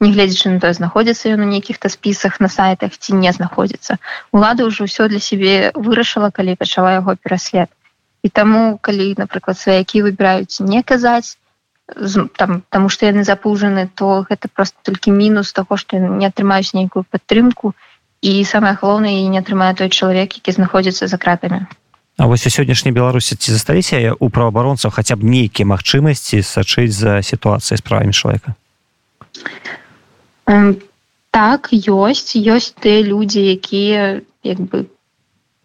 Нягледзячы 0.00 0.52
на 0.54 0.60
тое 0.62 0.72
знаходзіцца 0.76 1.32
ён 1.34 1.44
у 1.46 1.48
нейкіх-то 1.50 1.88
спісах 1.88 2.40
на 2.40 2.48
сайтах 2.48 2.96
ці 2.96 3.18
не 3.18 3.32
знаходзіцца. 3.32 3.98
Улада 4.32 4.66
ўжо 4.68 4.86
ўсё 4.86 5.08
для 5.08 5.20
сябе 5.20 5.72
вырашыла 5.74 6.30
калі 6.30 6.56
пачала 6.56 6.94
яго 6.98 7.16
пераслед. 7.16 7.68
І 8.22 8.28
таму 8.30 8.78
калі 8.78 9.14
напрыклад 9.18 9.58
сваякі 9.58 10.06
выбіраюць 10.06 10.62
не 10.62 10.82
казаць 10.82 11.38
там 12.38 12.62
таму 12.70 12.88
што 12.88 13.10
яны 13.10 13.24
запужаны 13.26 13.90
то 13.94 14.24
гэта 14.30 14.48
просто 14.48 14.78
толькі 14.82 15.10
мінус 15.10 15.52
таго 15.52 15.76
што 15.76 15.98
не 15.98 16.26
атрымаюць 16.26 16.74
нейкую 16.74 17.04
падтрымку. 17.10 17.74
І 18.22 18.44
самае 18.46 18.78
галоўнае 18.78 19.26
не 19.26 19.38
атрымае 19.42 19.74
той 19.74 19.90
чалавек 19.90 20.38
які 20.38 20.54
знаходзіцца 20.54 21.10
за 21.10 21.18
кратамі 21.18 21.66
А 22.16 22.26
вось 22.26 22.46
у 22.46 22.50
сённяшняй 22.50 22.92
беларусі 22.92 23.36
ці 23.36 23.52
засталіся 23.56 24.12
у 24.20 24.28
праваабаронцаў 24.28 24.92
хаця 24.92 25.16
б 25.16 25.24
нейкія 25.24 25.64
магчымасці 25.66 26.44
сачыць 26.44 26.92
за 26.92 27.22
сітуацыяй 27.24 27.80
з 27.80 27.84
правамі 27.86 28.12
чалавека? 28.12 28.52
Так 31.32 31.72
ёсць. 31.72 32.36
Ёсць 32.36 32.76
тыя 32.76 33.00
людзі 33.00 33.40
якія 33.40 34.20
як 34.44 34.60
бы 34.60 34.92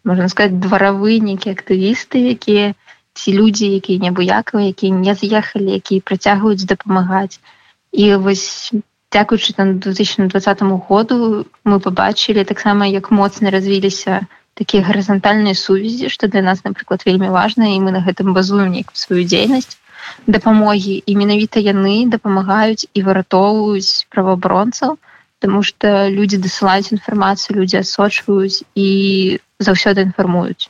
можна 0.08 0.28
сказать 0.32 0.56
дваравы 0.56 1.20
нейкія 1.20 1.52
актывісты 1.52 2.32
якія 2.32 2.72
ці 3.12 3.28
людзі 3.36 3.68
якія 3.76 4.08
небыякавыя 4.08 4.72
якія 4.72 4.96
не 4.96 5.12
з'ехалі 5.12 5.76
якія 5.76 6.00
працягваюць 6.00 6.64
дапамагаць. 6.64 7.44
І 7.92 8.16
вось 8.16 8.72
дзякуючы 9.12 9.52
там 9.52 9.76
2020 9.84 10.64
году 10.88 11.44
мы 11.68 11.76
побачылі 11.76 12.48
таксама 12.48 12.88
як 12.88 13.12
моцна 13.12 13.52
развіліся 13.52 14.24
у 14.24 14.37
такія 14.60 14.82
гарызантальныя 14.86 15.54
сувязі 15.54 16.10
што 16.14 16.28
для 16.32 16.42
нас 16.42 16.64
напрыклад 16.66 17.04
вельмі 17.08 17.30
важна 17.34 17.70
і 17.74 17.78
мы 17.84 17.94
на 17.96 18.02
гэтым 18.06 18.34
базуем 18.36 18.72
нейкую 18.74 18.98
сваю 18.98 19.22
дзейнасць 19.24 19.78
дапамогі. 20.26 21.02
І 21.06 21.12
менавіта 21.20 21.62
яны 21.62 22.08
дапамагаюць 22.14 22.88
і 22.94 23.04
выратоўваюць 23.06 24.06
праваабаронцаў 24.14 24.98
Таму 25.44 25.62
што 25.62 26.10
людзі 26.10 26.38
дасылаюць 26.44 26.90
інфармацыю 26.94 27.58
людзі 27.58 27.78
асочваюць 27.80 28.66
і 28.74 28.88
заўсёды 29.62 30.02
інфармуюць 30.08 30.66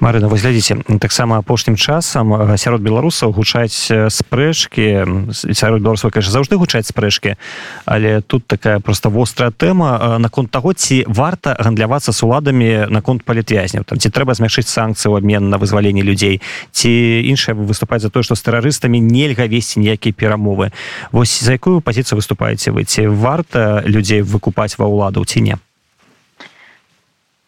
Марына 0.00 0.28
вось 0.28 0.40
глядзіце 0.40 0.98
таксама 0.98 1.36
апошнім 1.38 1.76
часам 1.76 2.56
сярод 2.56 2.80
беларусаў 2.80 3.32
гучаць 3.36 3.92
спрэчкі. 4.08 4.86
Сярод 5.32 5.84
беларусаў 5.84 6.10
конечно 6.10 6.32
заўжды 6.32 6.56
гучаць 6.56 6.88
спрэчкі 6.88 7.36
але 7.84 8.20
тут 8.22 8.46
такая 8.46 8.80
просто 8.80 9.10
вострая 9.10 9.50
тэма. 9.50 10.16
Наконт 10.18 10.50
таго 10.50 10.72
ці 10.72 11.04
варта 11.06 11.56
гандлявацца 11.60 12.12
з 12.12 12.22
уладамі 12.22 12.88
наконт 12.88 13.24
палітвязняў? 13.24 13.84
Там 13.84 13.98
ці 13.98 14.08
трэба 14.08 14.32
змяшыць 14.32 14.72
санкцыі 14.72 15.12
ў 15.12 15.20
абмен 15.20 15.50
на 15.52 15.60
вызваленне 15.60 16.00
людзей? 16.00 16.40
Ці 16.72 16.88
іншае 17.28 17.52
выступаць 17.52 18.00
за 18.00 18.08
тое 18.08 18.24
што 18.24 18.32
з 18.32 18.42
тэрарыстамі 18.48 18.96
нельга 18.96 19.44
весці 19.44 19.84
ніякія 19.84 20.16
перамовы? 20.16 20.72
Восьось 21.12 21.44
за 21.44 21.52
якую 21.52 21.84
пазіцыю 21.84 22.16
выступаеце 22.16 22.72
вы? 22.72 22.88
Ці 22.88 23.12
варта 23.12 23.84
людзей 23.84 24.24
выкупаць 24.24 24.80
ва 24.80 24.88
ўладу 24.88 25.24
ці 25.28 25.44
не 25.44 25.60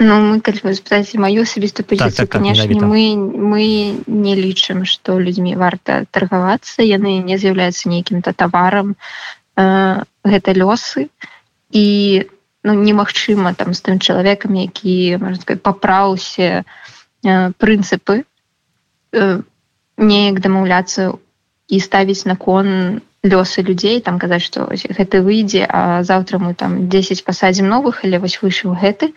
Ну 0.05 0.17
мы 0.21 0.41
калі 0.45 0.61
вы 0.65 0.75
спытаеце 0.77 1.17
маю 1.23 1.45
асабістую 1.49 1.87
пазіцыю 1.89 2.13
так, 2.13 2.17
так, 2.17 2.29
так, 2.29 2.35
канешне 2.37 2.77
мы 2.81 3.17
мы 3.17 3.65
не 4.05 4.35
лічым 4.37 4.85
што 4.85 5.17
людзьмі 5.17 5.57
варта 5.57 6.05
таргавацца 6.13 6.85
яны 6.85 7.25
не 7.25 7.39
з'яўляюцца 7.41 7.89
нейкім-то 7.89 8.35
таварам 8.37 8.97
э, 9.57 10.05
гэта 10.25 10.51
лёсы. 10.53 11.09
І 11.71 12.29
ну 12.65 12.75
немагчыма 12.77 13.55
там 13.55 13.73
з 13.73 13.81
тым 13.81 13.97
чалавекам 13.99 14.61
які 14.61 15.17
можна 15.25 15.57
папраўся 15.57 16.65
э, 17.25 17.53
прынцыпы 17.57 18.25
э, 18.25 19.41
неяк 19.97 20.41
дамаўляцца 20.45 21.17
і 21.69 21.81
ставіць 21.81 22.29
на 22.29 22.37
кон 22.37 23.01
лёсы 23.25 23.65
людзей 23.65 24.01
там 24.05 24.21
казаць 24.21 24.45
што 24.45 24.69
гэта 24.69 25.25
выйдзе 25.25 25.65
а 25.69 26.05
заўтра 26.05 26.39
мы 26.39 26.55
там 26.55 26.89
10 26.89 27.25
пасадзім 27.25 27.69
новых 27.69 28.05
але 28.05 28.21
вось 28.21 28.39
выйшаў 28.45 28.77
гэты 28.79 29.13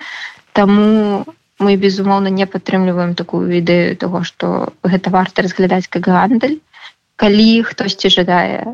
Таму 0.58 1.24
мы 1.60 1.76
безумоўна 1.78 2.34
не 2.34 2.46
падтрымліваем 2.50 3.14
такую 3.14 3.46
ідэю 3.60 3.94
того 4.04 4.24
што 4.26 4.74
гэта 4.82 5.14
варта 5.14 5.46
разглядаць 5.46 5.86
как 5.86 6.10
гандаль. 6.10 6.58
Калі 7.14 7.62
хтосьці 7.70 8.10
жадае 8.10 8.74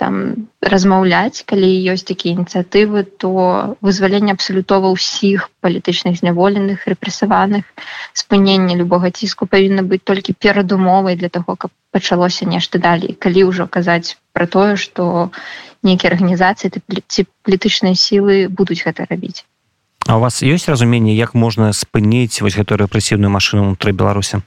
там 0.00 0.48
размаўляць 0.64 1.44
калі 1.52 1.68
ёсць 1.92 2.06
такія 2.08 2.32
ініцыятывы 2.38 3.04
то 3.04 3.76
вызваленне 3.84 4.32
абсалютова 4.32 4.94
ўсіх 4.96 5.52
палітычных 5.60 6.16
зняволеных 6.24 6.88
рэпрэсаваных 6.88 7.68
спынення 8.16 8.80
любога 8.80 9.12
ціску 9.12 9.44
павінна 9.44 9.84
быць 9.84 10.00
толькі 10.08 10.38
перадумовай 10.40 11.20
для 11.20 11.28
того 11.28 11.60
каб 11.60 11.76
пачалося 11.92 12.48
нешта 12.48 12.80
далей. 12.80 13.12
Калі 13.12 13.52
ўжо 13.52 13.68
казаць 13.68 14.16
пра 14.32 14.46
тое 14.46 14.76
што 14.76 15.30
нейкія 15.82 16.12
арганізацыі 16.12 16.70
ці 17.06 17.26
палітычныя 17.46 17.94
сілы 17.94 18.48
будуць 18.48 18.82
гэта 18.84 19.06
рабіць 19.10 19.44
А 20.08 20.16
у 20.16 20.20
вас 20.20 20.42
ёсць 20.42 20.66
разуменне 20.66 21.14
як 21.14 21.34
можна 21.34 21.72
спыніць 21.76 22.40
вось 22.40 22.56
гэтую 22.56 22.80
рэпрэсіўную 22.84 23.30
машыну 23.30 23.68
ўнутры 23.68 23.92
беларусі 23.92 24.40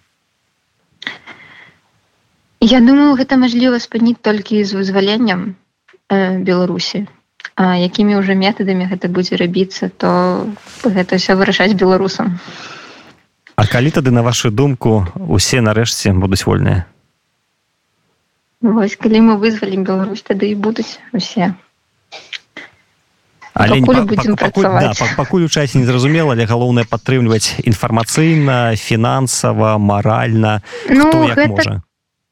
Я 2.63 2.79
думаю 2.79 3.15
гэта 3.19 3.35
мажліва 3.35 3.75
спыніць 3.83 4.23
толькі 4.23 4.63
з 4.63 4.71
вызваленнем 4.71 5.59
э, 6.07 6.39
беларусі. 6.39 7.11
А 7.59 7.75
якімі 7.75 8.23
ўжо 8.23 8.39
метадамі 8.39 8.87
гэта 8.87 9.11
будзе 9.11 9.35
рабіцца 9.35 9.91
то 9.91 10.47
гэта 10.87 11.19
все 11.19 11.35
вырашаць 11.35 11.75
беларусам. 11.75 12.39
А 13.59 13.67
калі 13.67 13.91
тады 13.91 14.15
на 14.15 14.23
вашу 14.23 14.47
думку 14.47 15.03
усе 15.27 15.59
нарэшце 15.59 16.15
будуць 16.15 16.47
вольныя 16.47 16.87
Вось 18.63 18.95
калі 18.95 19.19
мы 19.27 19.33
вызвалім 19.43 19.83
Беларусь 19.83 20.23
тады 20.23 20.47
і 20.51 20.55
будуць 20.55 20.97
усе 21.11 21.51
але 23.53 23.81
Пакуль 23.81 23.95
па- 23.95 24.05
будзем 24.07 24.35
па- 24.35 24.45
пакуль, 24.49 24.63
да, 24.63 24.93
пакуль 25.17 25.43
у 25.45 25.49
часе 25.49 25.77
не 25.77 25.85
зразумела 25.85 26.33
але 26.33 26.45
галоўнае 26.49 26.85
падтрымліваць 26.89 27.59
інфармацыйна 27.63 28.75
фінансава 28.75 29.77
маральна 29.77 30.61
Ну 30.89 31.11
хто 31.11 31.27
гэта 31.27 31.47
можа 31.51 31.81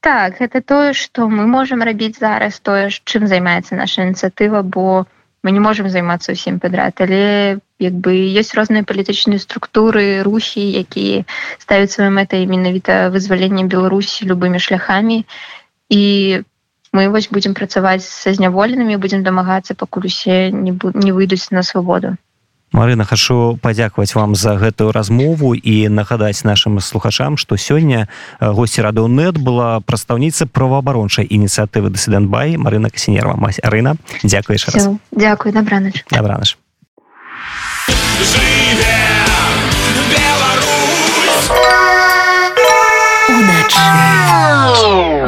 так 0.01 0.39
гэта 0.41 0.61
тое 0.65 0.93
што 0.97 1.27
мы 1.29 1.45
можам 1.45 1.83
рабіць 1.83 2.17
зараз 2.17 2.63
тое 2.63 2.89
чым 3.05 3.27
займаецца 3.27 3.75
наша 3.75 4.07
ініцыятыва 4.07 4.63
бо 4.63 5.05
мы 5.43 5.51
не 5.51 5.59
можам 5.59 5.89
займацца 5.93 6.33
ўсім 6.33 6.57
падрад 6.63 6.97
але 7.05 7.59
як 7.77 7.93
бы 7.93 8.15
ёсць 8.39 8.55
розныя 8.57 8.81
палітычныя 8.81 9.37
структуры 9.37 10.23
рухі 10.25 10.63
якія 10.63 11.27
ставяць 11.59 11.93
сваёй 11.93 12.09
мэтай 12.09 12.49
менавіта 12.49 13.13
вызваленне 13.13 13.69
беларусі 13.69 14.25
любымі 14.25 14.57
шляхамі 14.57 15.21
і 15.21 15.25
і 15.91 16.41
мы 16.95 17.07
вось 17.11 17.27
будзем 17.27 17.53
працаваць 17.53 18.03
са 18.07 18.33
зняволенымі 18.33 18.95
будзем 18.95 19.23
дамагацца 19.23 19.75
пакуль 19.75 20.07
усе 20.07 20.51
не, 20.51 20.71
бу... 20.71 20.91
не 20.95 21.11
выйдуць 21.11 21.51
на 21.51 21.63
свабоду. 21.63 22.15
Марына 22.71 23.03
хачу 23.03 23.59
падзякаваць 23.59 24.15
вам 24.15 24.31
за 24.35 24.55
гэтую 24.55 24.95
размову 24.95 25.51
і 25.55 25.91
нагадаць 25.91 26.47
нашим 26.47 26.79
слухачам 26.79 27.35
што 27.35 27.59
сёння 27.59 28.07
госці 28.39 28.87
радыонет 28.87 29.35
была 29.35 29.83
прадстаўніца 29.83 30.47
праваабарончай 30.47 31.27
ініцыятывы 31.27 31.91
дэсідэнтбай 31.91 32.55
Марына 32.55 32.89
касінерва. 32.89 33.35
Масярына 33.35 33.99
дзякуеш 34.23 34.71
дзякую 35.11 35.51
добранач. 35.51 36.07
Добранач. 36.07 36.55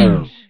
Беларусь! 0.03 0.32